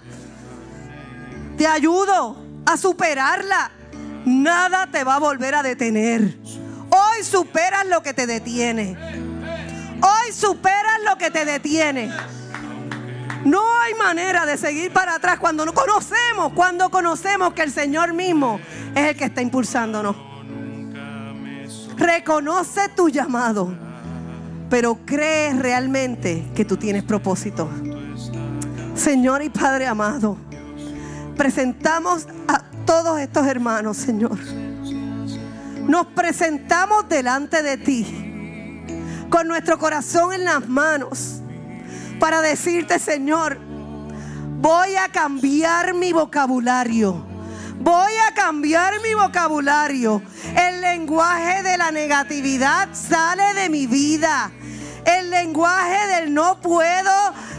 Te 1.56 1.66
ayudo 1.66 2.44
a 2.66 2.76
superarla. 2.76 3.70
Nada 4.24 4.86
te 4.86 5.02
va 5.02 5.16
a 5.16 5.18
volver 5.18 5.54
a 5.54 5.62
detener. 5.62 6.38
Hoy 6.90 7.24
superas 7.24 7.86
lo 7.86 8.02
que 8.02 8.14
te 8.14 8.26
detiene. 8.26 8.96
Hoy 10.02 10.32
superas 10.32 11.00
lo 11.04 11.16
que 11.16 11.30
te 11.30 11.44
detiene. 11.44 12.12
No 13.44 13.62
hay 13.80 13.94
manera 13.94 14.44
de 14.44 14.58
seguir 14.58 14.92
para 14.92 15.14
atrás 15.14 15.38
cuando 15.38 15.64
no 15.64 15.72
conocemos, 15.72 16.52
cuando 16.54 16.90
conocemos 16.90 17.54
que 17.54 17.62
el 17.62 17.70
Señor 17.70 18.12
mismo 18.12 18.60
es 18.94 19.08
el 19.08 19.16
que 19.16 19.24
está 19.24 19.40
impulsándonos. 19.40 20.14
Reconoce 21.96 22.88
tu 22.90 23.08
llamado, 23.08 23.72
pero 24.68 24.98
crees 25.06 25.58
realmente 25.58 26.50
que 26.54 26.64
tú 26.64 26.76
tienes 26.76 27.02
propósito. 27.02 27.68
Señor 28.94 29.42
y 29.42 29.48
Padre 29.48 29.86
amado, 29.86 30.36
presentamos 31.36 32.26
a 32.46 32.62
todos 32.84 33.20
estos 33.20 33.46
hermanos, 33.46 33.96
Señor. 33.96 34.38
Nos 35.86 36.06
presentamos 36.08 37.08
delante 37.08 37.62
de 37.62 37.78
ti, 37.78 38.06
con 39.30 39.48
nuestro 39.48 39.78
corazón 39.78 40.34
en 40.34 40.44
las 40.44 40.68
manos 40.68 41.39
para 42.20 42.42
decirte, 42.42 43.00
Señor, 43.00 43.58
voy 44.60 44.94
a 44.94 45.08
cambiar 45.08 45.94
mi 45.94 46.12
vocabulario. 46.12 47.26
Voy 47.80 48.12
a 48.28 48.34
cambiar 48.34 49.00
mi 49.00 49.14
vocabulario. 49.14 50.22
El 50.54 50.82
lenguaje 50.82 51.62
de 51.62 51.78
la 51.78 51.90
negatividad 51.90 52.90
sale 52.92 53.54
de 53.54 53.70
mi 53.70 53.86
vida. 53.86 54.52
El 55.06 55.30
lenguaje 55.30 56.06
del 56.08 56.34
no 56.34 56.60
puedo, 56.60 57.10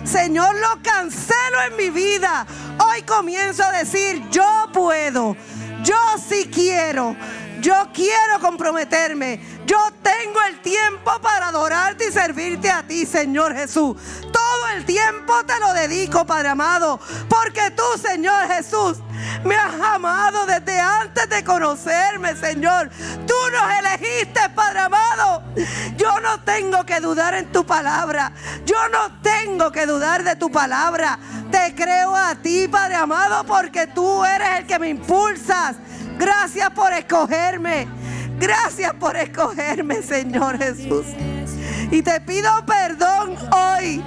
Señor, 0.03 0.55
lo 0.55 0.81
cancelo 0.83 1.61
en 1.67 1.75
mi 1.75 1.89
vida. 1.89 2.45
Hoy 2.77 3.01
comienzo 3.01 3.63
a 3.63 3.71
decir, 3.71 4.23
yo 4.29 4.69
puedo, 4.71 5.35
yo 5.83 5.97
sí 6.29 6.49
quiero, 6.53 7.15
yo 7.61 7.87
quiero 7.93 8.39
comprometerme. 8.39 9.39
Yo 9.65 9.77
tengo 10.01 10.41
el 10.49 10.59
tiempo 10.61 11.11
para 11.21 11.47
adorarte 11.47 12.09
y 12.09 12.11
servirte 12.11 12.69
a 12.69 12.83
ti, 12.83 13.05
Señor 13.05 13.55
Jesús. 13.55 13.95
Todo 14.31 14.67
el 14.75 14.85
tiempo 14.85 15.33
te 15.45 15.57
lo 15.59 15.73
dedico, 15.73 16.25
Padre 16.25 16.49
amado. 16.49 16.99
Porque 17.29 17.71
tú, 17.71 17.83
Señor 18.01 18.47
Jesús, 18.47 18.97
me 19.45 19.55
has 19.55 19.79
amado 19.79 20.45
desde 20.45 20.79
antes 20.79 21.29
de 21.29 21.43
conocerme, 21.43 22.35
Señor. 22.35 22.89
Tú 23.25 23.35
nos 23.51 23.79
elegiste, 23.79 24.41
Padre 24.55 24.79
amado. 24.79 25.43
Yo 25.95 26.19
no 26.19 26.41
tengo 26.41 26.83
que 26.85 26.99
dudar 26.99 27.35
en 27.35 27.51
tu 27.51 27.65
palabra. 27.65 28.33
Yo 28.65 28.89
no 28.89 29.21
tengo 29.21 29.71
que 29.71 29.85
dudar 29.85 30.23
de 30.23 30.35
tu 30.35 30.51
palabra. 30.51 31.19
Te 31.51 31.75
creo 31.75 32.15
a 32.15 32.35
ti, 32.35 32.67
Padre 32.67 32.95
amado, 32.95 33.43
porque 33.45 33.87
tú 33.87 34.25
eres 34.25 34.59
el 34.59 34.65
que 34.65 34.79
me 34.79 34.89
impulsas. 34.89 35.75
Gracias 36.21 36.69
por 36.69 36.93
escogerme. 36.93 37.87
Gracias 38.39 38.93
por 38.93 39.17
escogerme, 39.17 40.03
Señor 40.03 40.59
Jesús. 40.59 41.07
Y 41.89 42.03
te 42.03 42.21
pido 42.21 42.63
perdón 42.63 43.35
hoy 43.51 44.03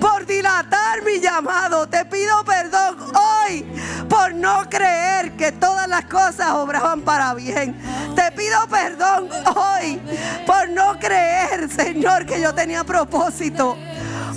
por 0.00 0.26
dilatar 0.26 1.04
mi 1.04 1.20
llamado. 1.20 1.88
Te 1.88 2.06
pido 2.06 2.44
perdón 2.44 2.96
hoy 3.14 3.64
por 4.08 4.34
no 4.34 4.68
creer 4.68 5.36
que 5.36 5.52
todas 5.52 5.86
las 5.86 6.06
cosas 6.06 6.50
obraban 6.54 7.02
para 7.02 7.32
bien. 7.34 7.80
Te 8.16 8.32
pido 8.32 8.66
perdón 8.68 9.28
hoy 9.54 10.00
por 10.44 10.68
no 10.70 10.98
creer, 10.98 11.70
Señor, 11.70 12.26
que 12.26 12.40
yo 12.40 12.52
tenía 12.52 12.82
propósito. 12.82 13.78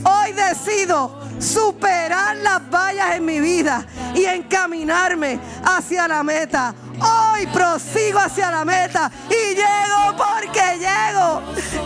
Hoy 0.03 0.34
decido 0.34 1.20
superar 1.39 2.36
las 2.38 2.61
vallas 2.70 3.15
en 3.15 3.26
mi 3.26 3.39
vida 3.39 3.88
y 4.13 4.26
encaminarme 4.26 5.39
hacia 5.63 6.07
la 6.07 6.22
meta. 6.22 6.76
Hoy 6.99 7.47
prosigo 7.47 8.19
hacia 8.19 8.51
la 8.51 8.65
meta 8.65 9.11
y 9.29 9.55
llego 9.55 10.15
porque 10.17 10.79
llego. 10.79 11.41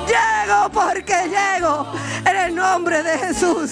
Llego 0.08 0.70
porque 0.72 1.16
llego. 1.30 1.92
En 2.26 2.38
el 2.38 2.56
nombre 2.56 3.04
de 3.04 3.18
Jesús. 3.18 3.72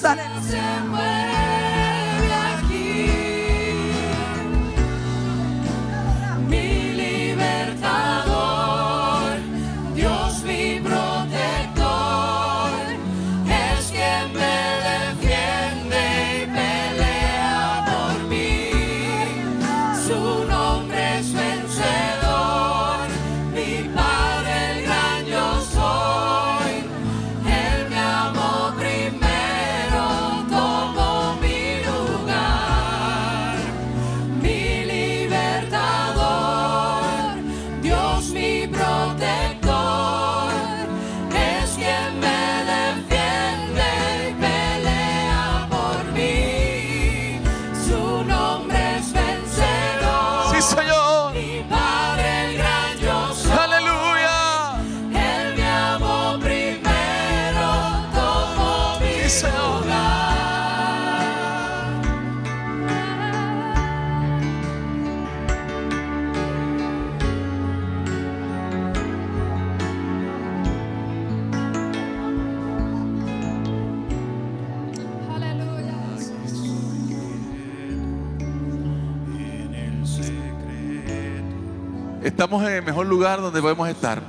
Estamos 82.39 82.63
en 82.63 82.73
el 82.73 82.83
mejor 82.83 83.05
lugar 83.05 83.41
donde 83.41 83.61
podemos 83.61 83.89
estar, 83.89 84.21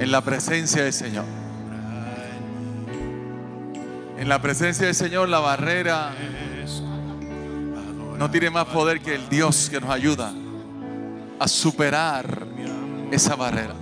en 0.00 0.10
la 0.10 0.20
presencia 0.20 0.82
del 0.82 0.92
Señor. 0.92 1.24
En 4.18 4.28
la 4.28 4.42
presencia 4.42 4.86
del 4.86 4.96
Señor 4.96 5.28
la 5.28 5.38
barrera 5.38 6.10
no 8.18 8.28
tiene 8.32 8.50
más 8.50 8.64
poder 8.64 9.00
que 9.00 9.14
el 9.14 9.28
Dios 9.28 9.70
que 9.70 9.80
nos 9.80 9.90
ayuda 9.90 10.32
a 11.38 11.46
superar 11.46 12.48
esa 13.12 13.36
barrera. 13.36 13.74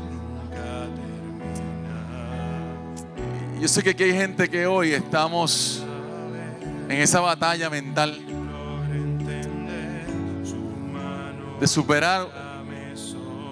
Yo 3.62 3.66
sé 3.66 3.82
que 3.82 3.88
aquí 3.88 4.02
hay 4.02 4.12
gente 4.12 4.50
que 4.50 4.66
hoy 4.66 4.92
estamos 4.92 5.82
en 6.86 7.00
esa 7.00 7.20
batalla 7.20 7.70
mental 7.70 8.20
de 11.58 11.66
superar 11.66 12.47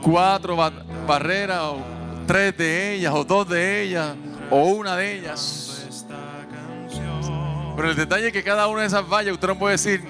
cuatro 0.07 0.55
ba- 0.55 0.73
barreras, 1.05 1.61
o 1.63 1.79
tres 2.29 2.57
de 2.57 2.95
ellas, 2.95 3.13
o 3.13 3.25
dos 3.25 3.49
de 3.49 3.83
ellas, 3.83 4.15
o 4.51 4.67
una 4.67 4.97
de 4.97 5.19
ellas. 5.19 5.85
Pero 7.75 7.91
el 7.91 7.97
detalle 7.97 8.29
es 8.29 8.33
que 8.33 8.45
cada 8.45 8.69
una 8.69 8.83
de 8.83 8.87
esas 8.87 9.07
vallas, 9.09 9.35
usted 9.35 9.49
no 9.49 9.59
puede 9.59 9.73
decir, 9.73 10.01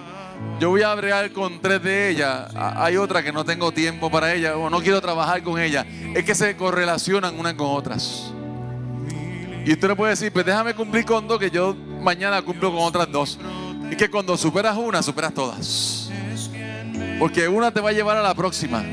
yo 0.61 0.69
voy 0.69 0.83
a 0.83 0.95
bregar 0.95 1.33
con 1.33 1.61
tres 1.63 1.83
de 1.83 2.11
ellas, 2.11 2.53
hay 2.55 2.99
otra 2.99 3.23
que 3.23 3.33
no 3.33 3.43
tengo 3.45 3.73
tiempo 3.73 4.11
para 4.11 4.35
ella, 4.35 4.57
o 4.59 4.69
no 4.69 4.81
quiero 4.81 5.01
trabajar 5.01 5.43
con 5.43 5.59
ella. 5.59 5.87
Es 6.15 6.25
que 6.25 6.35
se 6.35 6.55
correlacionan 6.57 7.39
unas 7.39 7.55
con 7.55 7.69
otras. 7.75 8.33
Y 9.65 9.73
usted 9.73 9.89
no 9.89 9.97
puede 9.97 10.11
decir, 10.11 10.31
pues 10.31 10.45
déjame 10.45 10.75
cumplir 10.75 11.07
con 11.07 11.27
dos, 11.27 11.39
que 11.39 11.51
yo 11.51 11.75
mañana 12.03 12.43
cumplo 12.43 12.71
con 12.71 12.83
otras 12.83 13.11
dos. 13.11 13.39
Es 13.91 13.97
que 13.97 14.11
cuando 14.11 14.37
superas 14.37 14.77
una, 14.77 15.03
superas 15.03 15.33
todas. 15.33 16.11
Porque 17.19 17.49
una 17.49 17.71
te 17.73 17.81
va 17.81 17.89
a 17.91 17.93
llevar 17.93 18.19
a 18.19 18.23
la 18.23 18.35
próxima. 18.35 18.85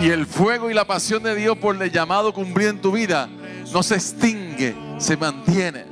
Y 0.00 0.08
el 0.08 0.26
fuego 0.26 0.70
y 0.70 0.74
la 0.74 0.84
pasión 0.84 1.22
de 1.22 1.34
Dios 1.34 1.56
por 1.58 1.80
el 1.80 1.90
llamado 1.90 2.32
cumplido 2.32 2.70
en 2.70 2.80
tu 2.80 2.92
vida 2.92 3.28
no 3.72 3.82
se 3.82 3.94
extingue, 3.94 4.74
se 4.98 5.16
mantiene. 5.16 5.84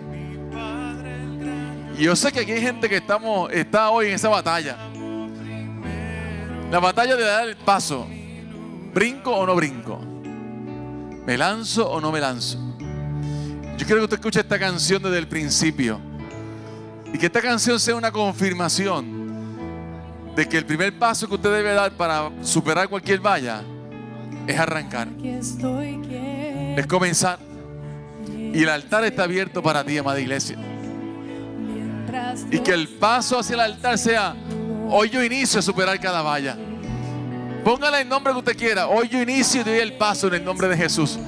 Y 1.96 2.04
yo 2.04 2.16
sé 2.16 2.32
que 2.32 2.40
aquí 2.40 2.52
hay 2.52 2.62
gente 2.62 2.88
que 2.88 2.96
estamos, 2.96 3.50
está 3.52 3.90
hoy 3.90 4.08
en 4.08 4.14
esa 4.14 4.28
batalla. 4.28 4.76
La 6.70 6.78
batalla 6.78 7.16
de 7.16 7.24
dar 7.24 7.48
el 7.48 7.56
paso. 7.56 8.06
¿Brinco 8.94 9.32
o 9.36 9.46
no 9.46 9.54
brinco? 9.54 10.00
¿Me 11.26 11.36
lanzo 11.36 11.88
o 11.88 12.00
no 12.00 12.10
me 12.10 12.20
lanzo? 12.20 12.58
Yo 13.76 13.86
quiero 13.86 14.00
que 14.00 14.04
usted 14.04 14.16
escuche 14.16 14.40
esta 14.40 14.58
canción 14.58 15.02
desde 15.02 15.18
el 15.18 15.28
principio. 15.28 16.00
Y 17.12 17.18
que 17.18 17.26
esta 17.26 17.40
canción 17.40 17.78
sea 17.78 17.94
una 17.94 18.10
confirmación 18.10 19.20
de 20.34 20.48
que 20.48 20.58
el 20.58 20.66
primer 20.66 20.98
paso 20.98 21.28
que 21.28 21.34
usted 21.34 21.52
debe 21.52 21.72
dar 21.72 21.92
para 21.92 22.30
superar 22.42 22.88
cualquier 22.88 23.20
valla 23.20 23.62
es 24.46 24.58
arrancar, 24.58 25.08
es 26.76 26.86
comenzar. 26.86 27.38
Y 28.28 28.62
el 28.62 28.68
altar 28.68 29.04
está 29.04 29.24
abierto 29.24 29.62
para 29.62 29.84
ti, 29.84 29.96
amada 29.98 30.20
iglesia. 30.20 30.56
Y 32.50 32.58
que 32.58 32.72
el 32.72 32.88
paso 32.88 33.38
hacia 33.38 33.54
el 33.54 33.60
altar 33.60 33.98
sea, 33.98 34.34
hoy 34.88 35.10
yo 35.10 35.22
inicio 35.22 35.60
a 35.60 35.62
superar 35.62 36.00
cada 36.00 36.22
valla. 36.22 36.56
Póngale 37.64 38.00
el 38.00 38.08
nombre 38.08 38.32
que 38.32 38.38
usted 38.38 38.56
quiera. 38.56 38.88
Hoy 38.88 39.08
yo 39.08 39.20
inicio 39.20 39.60
y 39.60 39.64
doy 39.64 39.78
el 39.78 39.92
paso 39.94 40.28
en 40.28 40.34
el 40.34 40.44
nombre 40.44 40.68
de 40.68 40.76
Jesús. 40.76 41.18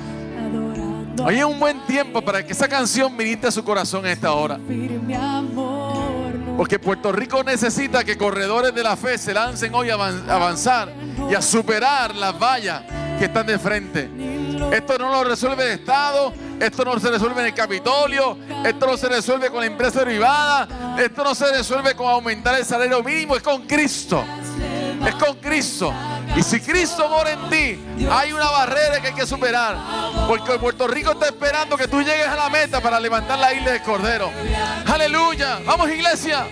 Hoy 1.24 1.38
es 1.38 1.44
un 1.44 1.60
buen 1.60 1.78
tiempo 1.86 2.22
para 2.22 2.44
que 2.44 2.52
esa 2.52 2.66
canción 2.66 3.14
ministre 3.16 3.48
a 3.48 3.52
su 3.52 3.62
corazón 3.62 4.04
a 4.06 4.10
esta 4.10 4.32
hora. 4.32 4.58
Porque 6.56 6.78
Puerto 6.78 7.12
Rico 7.12 7.42
necesita 7.42 8.04
que 8.04 8.16
corredores 8.16 8.74
de 8.74 8.82
la 8.82 8.96
fe 8.96 9.18
se 9.18 9.32
lancen 9.32 9.74
hoy 9.74 9.90
a 9.90 9.94
avanzar 9.94 10.92
y 11.30 11.34
a 11.34 11.42
superar 11.42 12.14
las 12.14 12.38
vallas 12.38 12.82
que 13.18 13.24
están 13.26 13.46
de 13.46 13.58
frente. 13.58 14.10
Esto 14.72 14.98
no 14.98 15.10
lo 15.10 15.24
resuelve 15.24 15.64
el 15.64 15.80
Estado, 15.80 16.32
esto 16.58 16.84
no 16.84 16.98
se 16.98 17.10
resuelve 17.10 17.40
en 17.40 17.46
el 17.48 17.54
Capitolio, 17.54 18.38
esto 18.64 18.86
no 18.86 18.96
se 18.96 19.08
resuelve 19.08 19.50
con 19.50 19.60
la 19.60 19.66
empresa 19.66 20.02
privada, 20.02 20.96
esto 20.98 21.24
no 21.24 21.34
se 21.34 21.50
resuelve 21.52 21.94
con 21.94 22.06
aumentar 22.06 22.58
el 22.58 22.64
salario 22.64 23.02
mínimo, 23.02 23.36
es 23.36 23.42
con 23.42 23.66
Cristo. 23.66 24.24
Es 25.06 25.14
con 25.16 25.36
Cristo. 25.36 25.92
Y 26.34 26.42
si 26.42 26.60
Cristo 26.60 27.08
mora 27.08 27.32
en 27.32 27.50
ti, 27.50 28.06
hay 28.10 28.32
una 28.32 28.50
barrera 28.50 29.00
que 29.00 29.08
hay 29.08 29.14
que 29.14 29.26
superar. 29.26 29.76
Porque 30.26 30.58
Puerto 30.58 30.86
Rico 30.88 31.12
está 31.12 31.26
esperando 31.26 31.76
que 31.76 31.88
tú 31.88 32.00
llegues 32.00 32.26
a 32.26 32.36
la 32.36 32.48
meta 32.48 32.80
para 32.80 32.98
levantar 32.98 33.38
la 33.38 33.52
isla 33.52 33.72
del 33.72 33.82
Cordero. 33.82 34.30
Aleluya. 34.86 35.60
Vamos 35.66 35.90
iglesia. 35.90 36.46